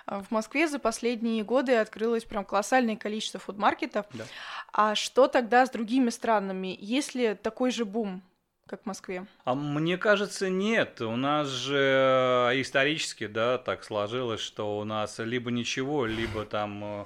А 0.07 0.21
в 0.21 0.29
Москве 0.29 0.67
за 0.67 0.79
последние 0.79 1.45
годы 1.45 1.73
открылось 1.77 2.25
прям 2.25 2.43
колоссальное 2.43 2.97
количество 2.97 3.39
фудмаркетов. 3.39 4.07
Да. 4.11 4.25
А 4.73 4.95
что 4.95 5.29
тогда 5.29 5.65
с 5.65 5.69
другими 5.69 6.09
странами? 6.09 6.77
Есть 6.77 7.15
ли 7.15 7.33
такой 7.35 7.71
же 7.71 7.85
бум? 7.85 8.21
как 8.67 8.83
в 8.83 8.85
Москве? 8.85 9.25
А 9.45 9.55
мне 9.55 9.97
кажется, 9.97 10.49
нет. 10.49 10.99
У 10.99 11.15
нас 11.15 11.47
же 11.47 12.51
исторически, 12.55 13.25
да, 13.25 13.57
так 13.57 13.85
сложилось, 13.85 14.41
что 14.41 14.77
у 14.77 14.83
нас 14.83 15.19
либо 15.19 15.51
ничего, 15.51 16.05
либо 16.05 16.43
там 16.43 16.83
э, 16.83 17.05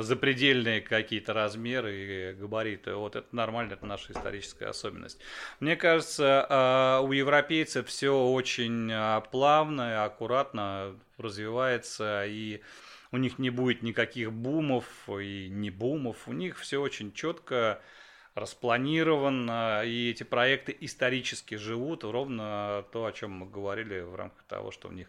запредельные 0.00 0.80
какие-то 0.80 1.32
размеры 1.32 1.94
и 1.94 2.32
габариты. 2.32 2.94
Вот 2.94 3.16
это 3.16 3.28
нормально, 3.34 3.74
это 3.74 3.86
наша 3.86 4.12
историческая 4.12 4.66
особенность. 4.66 5.20
Мне 5.60 5.76
кажется, 5.76 6.46
а, 6.48 7.00
у 7.00 7.12
европейцев 7.12 7.86
все 7.86 8.10
очень 8.10 8.90
а, 8.92 9.20
плавно 9.20 9.92
и 9.92 9.94
аккуратно 9.94 10.96
развивается, 11.18 12.24
и 12.26 12.62
у 13.12 13.16
них 13.16 13.38
не 13.38 13.50
будет 13.50 13.82
никаких 13.82 14.32
бумов 14.32 14.86
и 15.08 15.48
не 15.48 15.70
бумов. 15.70 16.26
У 16.26 16.32
них 16.32 16.58
все 16.58 16.78
очень 16.78 17.12
четко 17.12 17.80
распланировано, 18.34 19.82
и 19.84 20.10
эти 20.10 20.22
проекты 20.22 20.76
исторически 20.80 21.56
живут, 21.56 22.04
ровно 22.04 22.84
то, 22.92 23.06
о 23.06 23.12
чем 23.12 23.32
мы 23.32 23.46
говорили 23.46 24.00
в 24.00 24.14
рамках 24.14 24.42
того, 24.44 24.70
что 24.70 24.88
у 24.88 24.92
них 24.92 25.08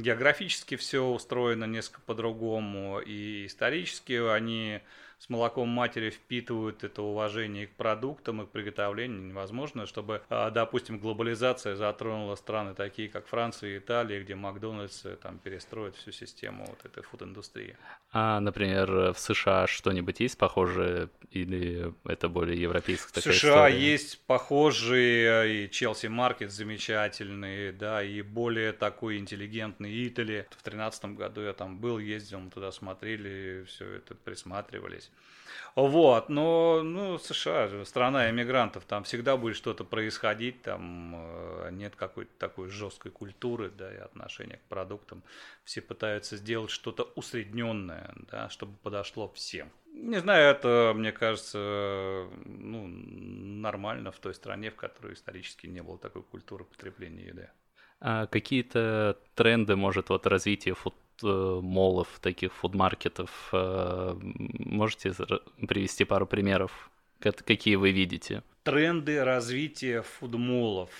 географически 0.00 0.76
все 0.76 1.04
устроено 1.04 1.64
несколько 1.64 2.00
по-другому, 2.02 3.00
и 3.00 3.46
исторически 3.46 4.12
они 4.32 4.80
с 5.20 5.28
молоком 5.28 5.68
матери 5.68 6.08
впитывают 6.08 6.82
это 6.82 7.02
уважение 7.02 7.66
к 7.66 7.72
продуктам 7.72 8.40
и 8.40 8.46
к 8.46 8.50
приготовлению. 8.50 9.20
Невозможно, 9.20 9.84
чтобы, 9.84 10.22
а, 10.30 10.50
допустим, 10.50 10.98
глобализация 10.98 11.76
затронула 11.76 12.36
страны 12.36 12.74
такие, 12.74 13.10
как 13.10 13.26
Франция 13.26 13.74
и 13.74 13.78
Италия, 13.78 14.22
где 14.22 14.34
Макдональдс 14.34 15.04
э, 15.04 15.16
там 15.16 15.38
перестроит 15.38 15.94
всю 15.96 16.10
систему 16.10 16.64
вот 16.66 16.86
этой 16.86 17.02
фуд-индустрии. 17.02 17.76
А, 18.12 18.40
например, 18.40 19.12
в 19.12 19.18
США 19.18 19.66
что-нибудь 19.68 20.18
есть 20.18 20.36
похожее 20.36 21.10
или 21.30 21.94
это 22.04 22.28
более 22.28 22.60
европейская 22.60 23.12
такая 23.12 23.32
В 23.32 23.36
США 23.36 23.68
история? 23.68 23.92
есть 23.92 24.20
похожие, 24.26 25.64
и 25.66 25.70
Челси 25.70 26.08
Маркет 26.08 26.50
замечательный, 26.50 27.72
да, 27.72 28.02
и 28.02 28.22
более 28.22 28.72
такой 28.72 29.18
интеллигентный 29.18 30.08
Итали. 30.08 30.46
В 30.50 30.64
2013 30.64 31.04
году 31.16 31.42
я 31.42 31.52
там 31.52 31.78
был, 31.78 31.98
ездил, 31.98 32.40
мы 32.40 32.50
туда 32.50 32.72
смотрели, 32.72 33.64
все 33.68 33.88
это 33.94 34.16
присматривались. 34.16 35.10
Вот, 35.76 36.28
но, 36.28 36.82
ну, 36.82 37.18
США, 37.18 37.84
страна 37.84 38.28
иммигрантов, 38.30 38.84
там 38.84 39.04
всегда 39.04 39.36
будет 39.36 39.56
что-то 39.56 39.84
происходить, 39.84 40.62
там 40.62 41.14
э, 41.14 41.68
нет 41.70 41.94
какой-то 41.94 42.32
такой 42.38 42.70
жесткой 42.70 43.12
культуры, 43.12 43.70
да, 43.70 43.92
и 43.92 43.98
отношения 43.98 44.56
к 44.56 44.68
продуктам. 44.68 45.22
Все 45.64 45.80
пытаются 45.80 46.36
сделать 46.36 46.70
что-то 46.70 47.12
усредненное, 47.14 47.99
да, 48.30 48.48
чтобы 48.48 48.76
подошло 48.82 49.28
всем. 49.28 49.70
Не 49.92 50.20
знаю, 50.20 50.50
это, 50.50 50.92
мне 50.94 51.12
кажется, 51.12 52.28
ну, 52.44 52.86
нормально 52.86 54.12
в 54.12 54.18
той 54.18 54.34
стране, 54.34 54.70
в 54.70 54.76
которой 54.76 55.14
исторически 55.14 55.66
не 55.66 55.82
было 55.82 55.98
такой 55.98 56.22
культуры 56.22 56.64
потребления 56.64 57.26
еды. 57.26 57.50
А 58.00 58.26
какие-то 58.26 59.18
тренды, 59.34 59.76
может, 59.76 60.08
вот 60.08 60.26
развитие 60.26 60.74
фуд 60.74 60.94
Э, 61.22 61.60
молов, 61.62 62.18
таких 62.20 62.54
фудмаркетов. 62.54 63.50
Э, 63.52 64.14
можете 64.20 65.12
привести 65.68 66.04
пару 66.04 66.26
примеров, 66.26 66.90
какие 67.20 67.76
вы 67.76 67.92
видите? 67.92 68.42
Тренды 68.62 69.22
развития 69.24 70.02
фудмолов 70.02 70.90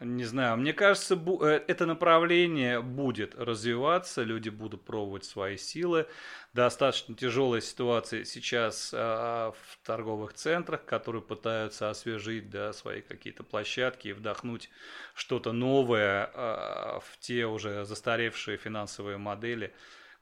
не 0.00 0.24
знаю, 0.24 0.56
мне 0.56 0.72
кажется, 0.72 1.14
э, 1.42 1.62
это 1.66 1.84
направление 1.84 2.80
будет 2.80 3.34
развиваться, 3.34 4.22
люди 4.22 4.48
будут 4.48 4.84
пробовать 4.84 5.24
свои 5.24 5.56
силы. 5.56 6.06
Достаточно 6.54 7.14
тяжелая 7.14 7.60
ситуация 7.60 8.24
сейчас 8.24 8.92
а, 8.92 9.52
в 9.52 9.86
торговых 9.86 10.32
центрах, 10.32 10.84
которые 10.84 11.22
пытаются 11.22 11.90
освежить 11.90 12.50
да, 12.50 12.72
свои 12.72 13.02
какие-то 13.02 13.44
площадки 13.44 14.08
и 14.08 14.12
вдохнуть 14.12 14.70
что-то 15.14 15.52
новое 15.52 16.30
а, 16.34 17.00
в 17.00 17.18
те 17.18 17.46
уже 17.46 17.84
застаревшие 17.84 18.56
финансовые 18.56 19.18
модели, 19.18 19.72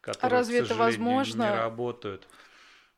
которые, 0.01 0.39
разве 0.39 0.63
к 0.63 0.67
сожалению, 0.67 0.93
это 0.93 0.99
возможно? 0.99 1.43
не 1.45 1.57
работают. 1.57 2.29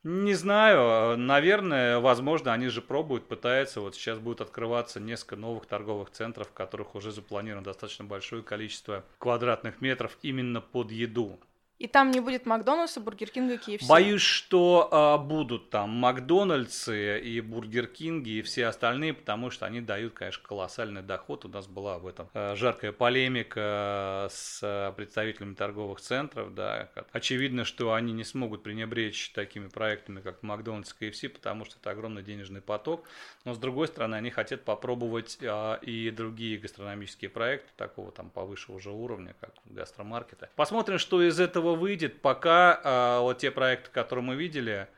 Не 0.03 0.33
знаю, 0.33 1.19
наверное, 1.19 1.99
возможно, 1.99 2.55
они 2.55 2.69
же 2.69 2.81
пробуют, 2.81 3.29
пытаются. 3.29 3.83
Вот 3.83 3.95
сейчас 3.95 4.19
будет 4.19 4.41
открываться 4.41 4.99
несколько 4.99 5.37
новых 5.37 5.67
торговых 5.67 6.11
центров, 6.11 6.49
в 6.49 6.53
которых 6.55 6.95
уже 6.95 7.13
запланировано 7.13 7.65
достаточно 7.65 8.07
большое 8.07 8.43
количество 8.43 9.05
квадратных 9.19 9.83
метров 9.83 10.17
именно 10.23 10.63
под 10.63 10.91
еду. 10.91 11.39
И 11.81 11.87
там 11.87 12.11
не 12.11 12.21
будет 12.21 12.45
Макдональдса, 12.45 13.01
Бургер 13.01 13.31
Кинга, 13.31 13.55
KFC. 13.55 13.89
Боюсь, 13.89 14.21
что 14.21 14.87
а, 14.93 15.17
будут 15.17 15.71
там 15.71 15.89
Макдональдсы 15.89 17.19
и 17.21 17.41
Бургер 17.41 17.87
Кинги 17.87 18.33
и 18.33 18.43
все 18.43 18.67
остальные, 18.67 19.15
потому 19.15 19.49
что 19.49 19.65
они 19.65 19.81
дают, 19.81 20.13
конечно, 20.13 20.43
колоссальный 20.47 21.01
доход. 21.01 21.47
У 21.47 21.49
нас 21.49 21.67
была 21.67 21.99
в 21.99 22.07
этом 22.07 22.29
а, 22.35 22.55
жаркая 22.55 22.93
полемика 22.93 24.29
с 24.31 24.93
представителями 24.95 25.55
торговых 25.55 26.03
центров. 26.03 26.55
Да. 26.55 26.91
Очевидно, 27.13 27.65
что 27.65 27.95
они 27.95 28.13
не 28.13 28.25
смогут 28.25 28.63
пренебречь 28.63 29.31
такими 29.31 29.69
проектами, 29.69 30.21
как 30.21 30.43
Макдональдс 30.43 30.95
и 31.01 31.09
KFC, 31.09 31.31
потому 31.31 31.65
что 31.65 31.79
это 31.81 31.93
огромный 31.93 32.23
денежный 32.23 32.61
поток. 32.61 33.09
Но 33.47 33.55
с 33.55 33.59
другой 33.59 33.89
стороны, 33.89 34.17
они 34.17 34.29
хотят 34.29 34.67
попробовать 34.67 35.39
а, 35.43 35.77
и 35.77 36.11
другие 36.11 36.59
гастрономические 36.59 37.31
проекты 37.31 37.71
такого 37.79 38.13
там 38.13 38.29
повыше 38.29 38.71
уже 38.71 38.91
уровня, 38.91 39.35
как 39.41 39.55
гастромаркеты. 39.65 40.51
Посмотрим, 40.57 40.99
что 40.99 41.23
из 41.23 41.41
этого 41.41 41.70
этого 41.71 41.81
выйдет, 41.81 42.21
пока 42.23 42.81
э, 42.83 43.21
вот 43.21 43.39
те 43.39 43.51
проекты, 43.51 43.91
которые 43.91 44.25
мы 44.25 44.37
видели, 44.37 44.89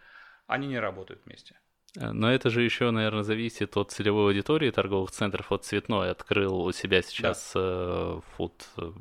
они 0.47 0.69
не 0.69 0.79
работают 0.79 1.23
вместе. 1.25 1.55
Э, 1.99 2.13
но 2.13 2.33
это 2.33 2.51
же 2.51 2.63
еще, 2.63 2.91
наверное, 2.91 3.23
зависит 3.23 3.77
от 3.77 3.91
целевой 3.91 4.33
аудитории 4.33 4.71
торговых 4.71 5.11
центров. 5.11 5.51
Вот 5.51 5.65
Цветной 5.65 6.11
открыл 6.11 6.61
у 6.61 6.73
себя 6.73 7.03
сейчас 7.03 7.53
да. 7.55 8.21
фуд 8.37 8.53
э, 8.79 8.93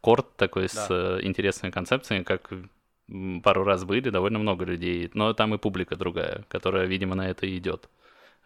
корт 0.00 0.36
такой 0.36 0.64
да. 0.64 0.68
с 0.68 0.86
э, 0.90 1.20
интересными 1.22 1.72
концепциями, 1.72 2.22
как 2.22 2.52
пару 3.42 3.64
раз 3.64 3.84
были, 3.84 4.08
довольно 4.10 4.38
много 4.38 4.64
людей, 4.64 5.10
но 5.14 5.32
там 5.32 5.54
и 5.54 5.58
публика 5.58 5.96
другая, 5.96 6.44
которая, 6.48 6.86
видимо, 6.86 7.16
на 7.16 7.28
это 7.28 7.44
идет. 7.56 7.88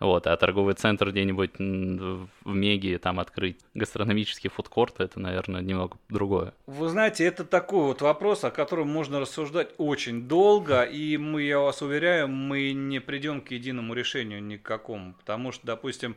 Вот, 0.00 0.26
а 0.26 0.36
торговый 0.36 0.74
центр 0.74 1.10
где-нибудь 1.10 1.52
в 1.58 2.28
Меге 2.44 2.98
там 2.98 3.20
открыть 3.20 3.58
гастрономический 3.74 4.50
фудкорт, 4.50 5.00
это, 5.00 5.20
наверное, 5.20 5.60
немного 5.60 5.96
другое. 6.08 6.52
Вы 6.66 6.88
знаете, 6.88 7.24
это 7.24 7.44
такой 7.44 7.84
вот 7.84 8.02
вопрос, 8.02 8.44
о 8.44 8.50
котором 8.50 8.88
можно 8.88 9.20
рассуждать 9.20 9.70
очень 9.78 10.26
долго, 10.26 10.82
и 10.82 11.16
мы, 11.16 11.42
я 11.42 11.60
вас 11.60 11.80
уверяю, 11.80 12.28
мы 12.28 12.72
не 12.72 13.00
придем 13.00 13.40
к 13.40 13.52
единому 13.52 13.94
решению 13.94 14.42
никакому, 14.42 15.14
потому 15.14 15.52
что, 15.52 15.64
допустим, 15.66 16.16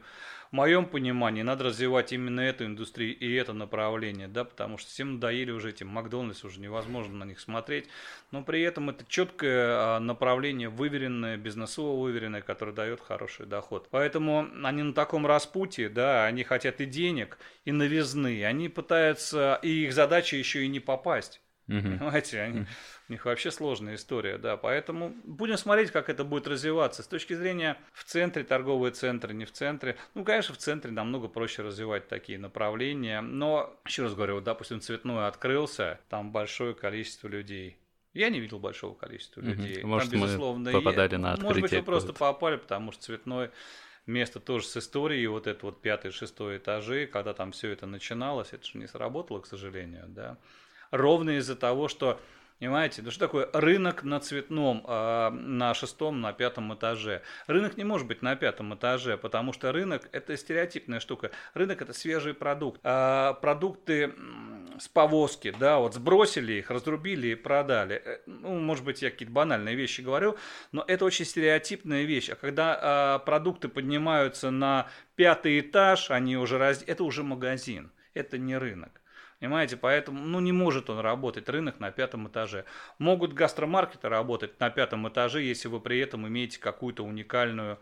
в 0.52 0.56
моем 0.56 0.86
понимании 0.86 1.42
надо 1.42 1.66
развивать 1.66 2.13
именно 2.13 2.40
эту 2.40 2.66
индустрию 2.66 3.18
и 3.18 3.34
это 3.34 3.54
направление, 3.54 4.28
да, 4.28 4.46
потому 4.46 4.78
что 4.78 4.90
всем 4.90 5.16
надоели 5.16 5.52
уже 5.52 5.72
этим 5.72 5.88
Макдональдс, 5.90 6.44
уже 6.46 6.62
невозможно 6.62 7.18
на 7.18 7.24
них 7.26 7.40
смотреть, 7.40 7.88
но 8.32 8.44
при 8.44 8.62
этом 8.62 8.90
это 8.90 9.04
четкое 9.08 9.98
а, 9.98 10.00
направление, 10.00 10.70
выверенное, 10.70 11.38
бизнесово 11.38 12.02
выверенное, 12.02 12.42
которое 12.42 12.72
дает 12.72 13.02
хороший 13.02 13.46
доход. 13.46 13.66
Поэтому 13.91 14.47
они 14.63 14.84
на 14.84 14.93
таком 14.93 15.25
распутье, 15.25 15.89
да, 15.89 16.25
они 16.25 16.43
хотят 16.43 16.82
и 16.82 16.86
денег, 16.86 17.38
и 17.65 17.71
новизны, 17.71 18.43
они 18.45 18.69
пытаются, 18.69 19.60
и 19.62 19.86
их 19.86 19.93
задача 19.93 20.36
еще 20.36 20.63
и 20.63 20.67
не 20.67 20.80
попасть. 20.80 21.41
Угу. 21.67 21.82
Понимаете, 21.82 22.41
они, 22.41 22.65
у 23.10 23.12
них 23.12 23.25
вообще 23.25 23.51
сложная 23.51 23.95
история, 23.95 24.38
да. 24.38 24.56
Поэтому 24.56 25.13
будем 25.25 25.58
смотреть, 25.58 25.91
как 25.91 26.10
это 26.10 26.23
будет 26.23 26.47
развиваться. 26.47 27.03
С 27.03 27.08
точки 27.08 27.34
зрения 27.34 27.77
в 27.93 28.06
центре, 28.06 28.43
торговые 28.43 28.93
центры, 28.93 29.34
не 29.34 29.45
в 29.45 29.51
центре. 29.51 29.97
Ну, 30.13 30.23
конечно, 30.23 30.56
в 30.56 30.58
центре 30.58 30.91
намного 30.91 31.27
проще 31.27 31.63
развивать 31.63 32.08
такие 32.08 32.39
направления. 32.39 33.19
Но, 33.21 33.77
еще 33.85 34.04
раз 34.04 34.15
говорю, 34.15 34.35
вот, 34.35 34.46
допустим, 34.46 34.79
цветной 34.79 35.27
открылся, 35.27 36.00
там 36.10 36.31
большое 36.31 36.73
количество 36.73 37.27
людей. 37.27 37.77
Я 38.18 38.30
не 38.30 38.40
видел 38.40 38.60
большого 38.60 38.96
количества 38.96 39.42
людей. 39.42 39.84
Может, 39.84 40.12
там, 40.12 40.22
безусловно, 40.22 40.72
мы 40.72 40.80
попадали 40.80 41.15
на 41.15 41.34
открытие. 41.34 41.54
Может 41.54 41.62
быть, 41.62 41.72
вы 41.72 41.84
просто 41.84 42.13
попали, 42.13 42.58
потому 42.58 42.92
что 42.92 43.04
цветной 43.04 43.52
место 44.06 44.40
тоже 44.40 44.65
с 44.65 44.78
историей, 44.78 45.28
вот 45.28 45.48
это 45.48 45.65
вот 45.65 45.82
пятый, 45.82 46.12
шестой 46.12 46.58
этажи, 46.58 47.08
когда 47.08 47.34
там 47.34 47.52
все 47.52 47.70
это 47.70 47.86
начиналось, 47.86 48.54
это 48.54 48.65
же 48.65 48.78
не 48.78 48.88
сработало, 48.88 49.40
к 49.40 49.46
сожалению, 49.46 50.06
да 50.08 50.38
ровно 50.92 51.38
из-за 51.38 51.56
того, 51.56 51.88
что 51.88 52.20
Понимаете, 52.60 53.03
ну 53.03 53.12
что 53.12 53.19
такое 53.19 53.49
рынок 53.53 54.03
на 54.03 54.19
цветном, 54.19 54.83
э, 54.87 55.29
на 55.29 55.75
шестом, 55.75 56.21
на 56.21 56.33
пятом 56.33 56.73
этаже? 56.73 57.21
Рынок 57.45 57.77
не 57.77 57.83
может 57.83 58.08
быть 58.08 58.23
на 58.23 58.35
пятом 58.35 58.73
этаже, 58.73 59.15
потому 59.15 59.53
что 59.53 59.71
рынок 59.71 60.10
это 60.12 60.35
стереотипная 60.35 60.99
штука. 60.99 61.29
Рынок 61.53 61.83
это 61.83 61.93
свежий 61.93 62.33
продукт. 62.33 62.81
А 62.83 63.33
продукты 63.33 64.15
с 64.79 64.87
повозки, 64.87 65.53
да, 65.60 65.77
вот 65.77 65.93
сбросили 65.93 66.53
их, 66.53 66.71
разрубили 66.71 67.27
и 67.27 67.35
продали. 67.35 68.01
Э, 68.03 68.17
ну, 68.25 68.58
может 68.58 68.83
быть, 68.83 69.03
я 69.03 69.12
какие-то 69.12 69.33
банальные 69.33 69.75
вещи 69.75 70.01
говорю, 70.01 70.35
но 70.71 70.83
это 70.87 71.05
очень 71.05 71.25
стереотипная 71.25 72.05
вещь. 72.05 72.29
А 72.29 72.35
когда 72.35 73.19
э, 73.19 73.25
продукты 73.25 73.67
поднимаются 73.67 74.49
на 74.49 74.87
пятый 75.15 75.60
этаж, 75.60 76.10
они 76.10 76.37
уже 76.37 76.58
раз... 76.58 76.83
это 76.87 77.03
уже 77.03 77.21
магазин, 77.21 77.91
это 78.15 78.39
не 78.39 78.58
рынок. 78.58 78.99
Понимаете, 79.40 79.77
поэтому 79.77 80.19
ну, 80.19 80.40
не 80.40 80.52
может 80.52 80.90
он 80.90 81.00
работать, 81.00 81.48
рынок 81.48 81.79
на 81.79 81.92
пятом 81.92 82.27
этаже. 82.27 82.65
Могут 82.98 83.33
гастромаркеты 83.33 84.10
работать 84.10 84.60
на 84.60 84.71
пятом 84.71 85.08
этаже, 85.08 85.44
если 85.44 85.67
вы 85.67 85.79
при 85.79 86.00
этом 86.00 86.27
имеете 86.27 86.60
какую-то 86.60 87.04
уникальную 87.04 87.79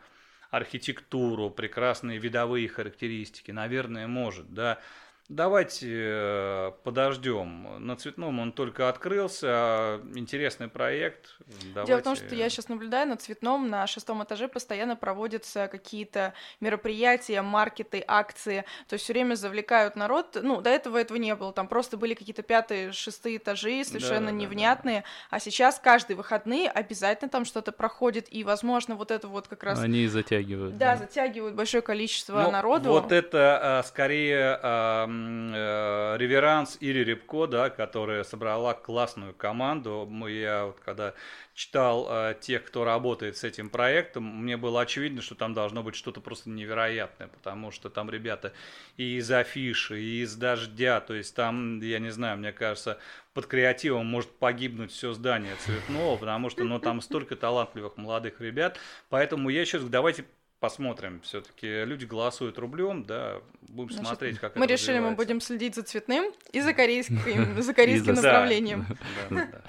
архитектуру, 0.51 1.49
прекрасные 1.49 2.20
видовые 2.20 2.68
характеристики. 2.68 3.51
Наверное, 3.51 4.08
может, 4.08 4.53
да. 4.53 4.80
Давайте 5.28 5.88
э, 5.89 6.71
подождем. 6.84 7.84
На 7.84 7.95
Цветном 7.95 8.39
он 8.39 8.51
только 8.51 8.89
открылся. 8.89 9.47
А 9.49 10.01
интересный 10.13 10.67
проект. 10.67 11.36
Давайте... 11.73 11.88
Дело 11.88 11.99
в 11.99 12.03
том, 12.03 12.15
что 12.15 12.36
я 12.36 12.47
сейчас 12.47 12.69
наблюдаю 12.69 13.07
на 13.07 13.17
Цветном, 13.17 13.67
на 13.67 13.88
шестом 13.88 14.23
этаже 14.23 14.47
постоянно 14.47 14.95
проводятся 14.95 15.67
какие-то 15.67 16.36
мероприятия, 16.59 17.41
маркеты, 17.41 18.03
акции. 18.07 18.65
То 18.88 18.93
есть 18.93 19.03
все 19.03 19.13
время 19.13 19.34
завлекают 19.34 19.95
народ. 19.95 20.38
Ну, 20.39 20.61
до 20.61 20.69
этого 20.69 20.99
этого 20.99 21.17
не 21.17 21.34
было. 21.34 21.51
Там 21.53 21.67
просто 21.67 21.97
были 21.97 22.13
какие-то 22.13 22.43
пятые, 22.43 22.91
шестые 22.91 23.38
этажи, 23.38 23.84
совершенно 23.84 24.28
да, 24.28 24.32
невнятные. 24.32 25.01
Да, 25.01 25.07
да. 25.32 25.38
А 25.38 25.39
сейчас 25.39 25.80
каждые 25.80 26.17
выходные 26.17 26.69
обязательно 26.69 27.30
там 27.30 27.45
что-то 27.45 27.71
проходит. 27.71 28.32
И, 28.32 28.43
возможно, 28.43 28.93
вот 28.93 29.09
это 29.09 29.28
вот 29.28 29.47
как 29.47 29.63
раз... 29.63 29.80
Они 29.80 30.05
затягивают. 30.05 30.78
Да, 30.78 30.91
да. 30.93 30.97
затягивают 30.97 31.55
большое 31.55 31.82
количество 31.82 32.43
ну, 32.43 32.51
народу. 32.51 32.89
Вот 32.89 33.11
это 33.11 33.80
а, 33.80 33.84
скорее 33.84 34.59
а, 34.61 35.14
э, 35.53 36.18
Реверанс 36.18 36.78
Ири 36.80 37.03
Рябко, 37.03 37.47
да, 37.47 37.70
которая 37.70 38.24
собрала 38.24 38.74
классную 38.74 39.34
команду. 39.34 40.09
Я 40.28 40.68
вот 40.68 40.80
когда 40.80 41.13
читал 41.53 42.07
э, 42.09 42.36
тех, 42.39 42.66
кто 42.66 42.84
работает 42.84 43.38
с 43.38 43.43
этим 43.43 43.70
проектом, 43.70 44.24
мне 44.24 44.57
было 44.57 44.82
очевидно, 44.82 45.22
что 45.22 45.36
там 45.36 45.53
должно 45.53 45.84
быть 45.84 45.95
что-то 45.95 46.22
просто 46.22 46.49
невероятное, 46.49 47.28
потому 47.28 47.72
что 47.72 47.89
там 47.89 48.09
ребята 48.09 48.53
и 48.97 49.18
из 49.18 49.32
афиши, 49.32 50.01
и 50.01 50.22
из 50.22 50.36
дождя, 50.36 50.99
то 50.99 51.13
есть 51.13 51.36
там, 51.36 51.80
я 51.82 51.99
не 51.99 52.11
знаю, 52.11 52.38
мне 52.38 52.51
кажется, 52.51 52.99
под 53.36 53.47
креативом 53.47 54.05
может 54.05 54.32
погибнуть 54.32 54.91
все 54.91 55.13
здание 55.13 55.55
цветного, 55.59 56.16
потому 56.16 56.49
что 56.49 56.63
ну, 56.63 56.80
там 56.80 57.01
столько 57.01 57.36
талантливых 57.36 57.97
молодых 57.97 58.39
ребят. 58.39 58.78
Поэтому 59.09 59.49
я 59.49 59.66
сейчас 59.66 59.84
давайте 59.84 60.26
посмотрим. 60.60 61.22
Все-таки 61.22 61.86
люди 61.86 62.06
голосуют 62.06 62.58
рублем, 62.58 63.03
да, 63.03 63.41
будем 63.62 63.93
Значит, 63.93 64.08
смотреть, 64.08 64.39
как 64.39 64.56
мы 64.56 64.66
это 64.66 64.74
решили, 64.74 64.99
мы 64.99 65.12
будем 65.12 65.41
следить 65.41 65.76
за 65.76 65.84
цветным 65.84 66.32
и 66.51 66.62
за 66.62 66.74
корейским, 66.74 67.62
за 67.62 67.74
корейским 67.74 68.14
направлением. 68.14 68.86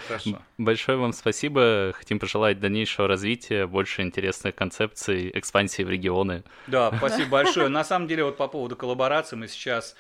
Хорошо. 0.07 0.43
Большое 0.59 0.99
вам 0.99 1.13
спасибо. 1.13 1.93
Хотим 1.95 2.19
пожелать 2.19 2.61
дальнейшего 2.61 3.09
развития, 3.09 3.67
больше 3.67 4.03
интересных 4.03 4.55
концепций, 4.55 5.31
экспансии 5.35 5.83
в 5.83 5.91
регионы. 5.91 6.45
Да, 6.67 6.93
спасибо 6.99 7.31
большое. 7.31 7.69
На 7.69 7.85
самом 7.85 8.09
деле, 8.09 8.25
вот 8.25 8.37
по 8.37 8.49
поводу 8.49 8.77
коллаборации 8.77 9.37
мы 9.37 9.49
сейчас 9.49 9.97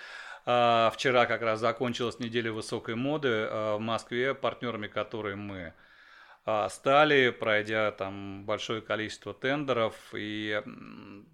а, 0.48 0.90
Вчера 0.94 1.26
как 1.26 1.42
раз 1.42 1.58
закончилась 1.58 2.20
неделя 2.20 2.52
высокой 2.52 2.94
моды 2.94 3.28
а, 3.50 3.76
в 3.76 3.80
Москве, 3.80 4.32
партнерами 4.32 4.86
которой 4.86 5.34
мы 5.34 5.74
стали, 6.68 7.30
пройдя 7.30 7.90
там 7.90 8.44
большое 8.44 8.80
количество 8.80 9.34
тендеров. 9.34 9.94
И 10.14 10.62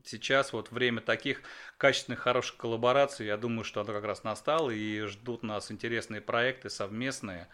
сейчас 0.05 0.53
вот 0.53 0.71
время 0.71 1.01
таких 1.01 1.43
качественных, 1.77 2.21
хороших 2.21 2.57
коллабораций, 2.57 3.27
я 3.27 3.37
думаю, 3.37 3.65
что 3.65 3.83
оно 3.83 3.93
как 3.93 4.05
раз 4.05 4.25
настало, 4.25 4.71
и 4.71 5.01
ждут 5.03 5.43
нас 5.43 5.71
интересные 5.71 6.21
проекты 6.21 6.71
совместные. 6.71 7.49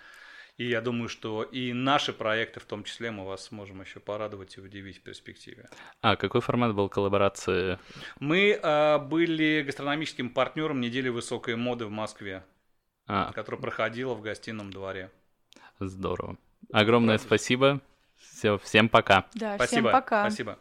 И 0.57 0.69
я 0.69 0.81
думаю, 0.81 1.09
что 1.09 1.45
и 1.45 1.73
наши 1.73 2.13
проекты 2.13 2.59
в 2.59 2.65
том 2.65 2.83
числе 2.83 3.13
мы 3.13 3.25
вас 3.25 3.45
сможем 3.45 3.81
еще 3.81 4.01
порадовать 4.01 4.57
и 4.57 4.61
удивить 4.61 4.99
в 4.99 5.03
перспективе. 5.03 5.69
А 6.01 6.17
какой 6.17 6.41
формат 6.41 6.75
был 6.75 6.89
коллаборации? 6.89 7.79
Мы 8.19 8.59
э, 8.61 8.99
были 8.99 9.63
гастрономическим 9.63 10.31
партнером 10.31 10.81
недели 10.81 11.09
высокой 11.11 11.55
моды 11.55 11.87
в 11.87 11.91
Москве, 11.91 12.45
а. 13.07 13.33
которая 13.33 13.61
проходила 13.61 14.15
в 14.15 14.21
гостином 14.21 14.73
дворе. 14.73 15.13
Здорово. 15.79 16.37
Огромное 16.73 17.19
спасибо. 17.19 17.81
Все, 18.17 18.59
всем 18.59 18.89
пока. 18.89 19.27
Да, 19.35 19.57
Спасибо. 19.57 19.67
всем 19.67 19.93
пока. 19.93 20.29
Спасибо. 20.29 20.59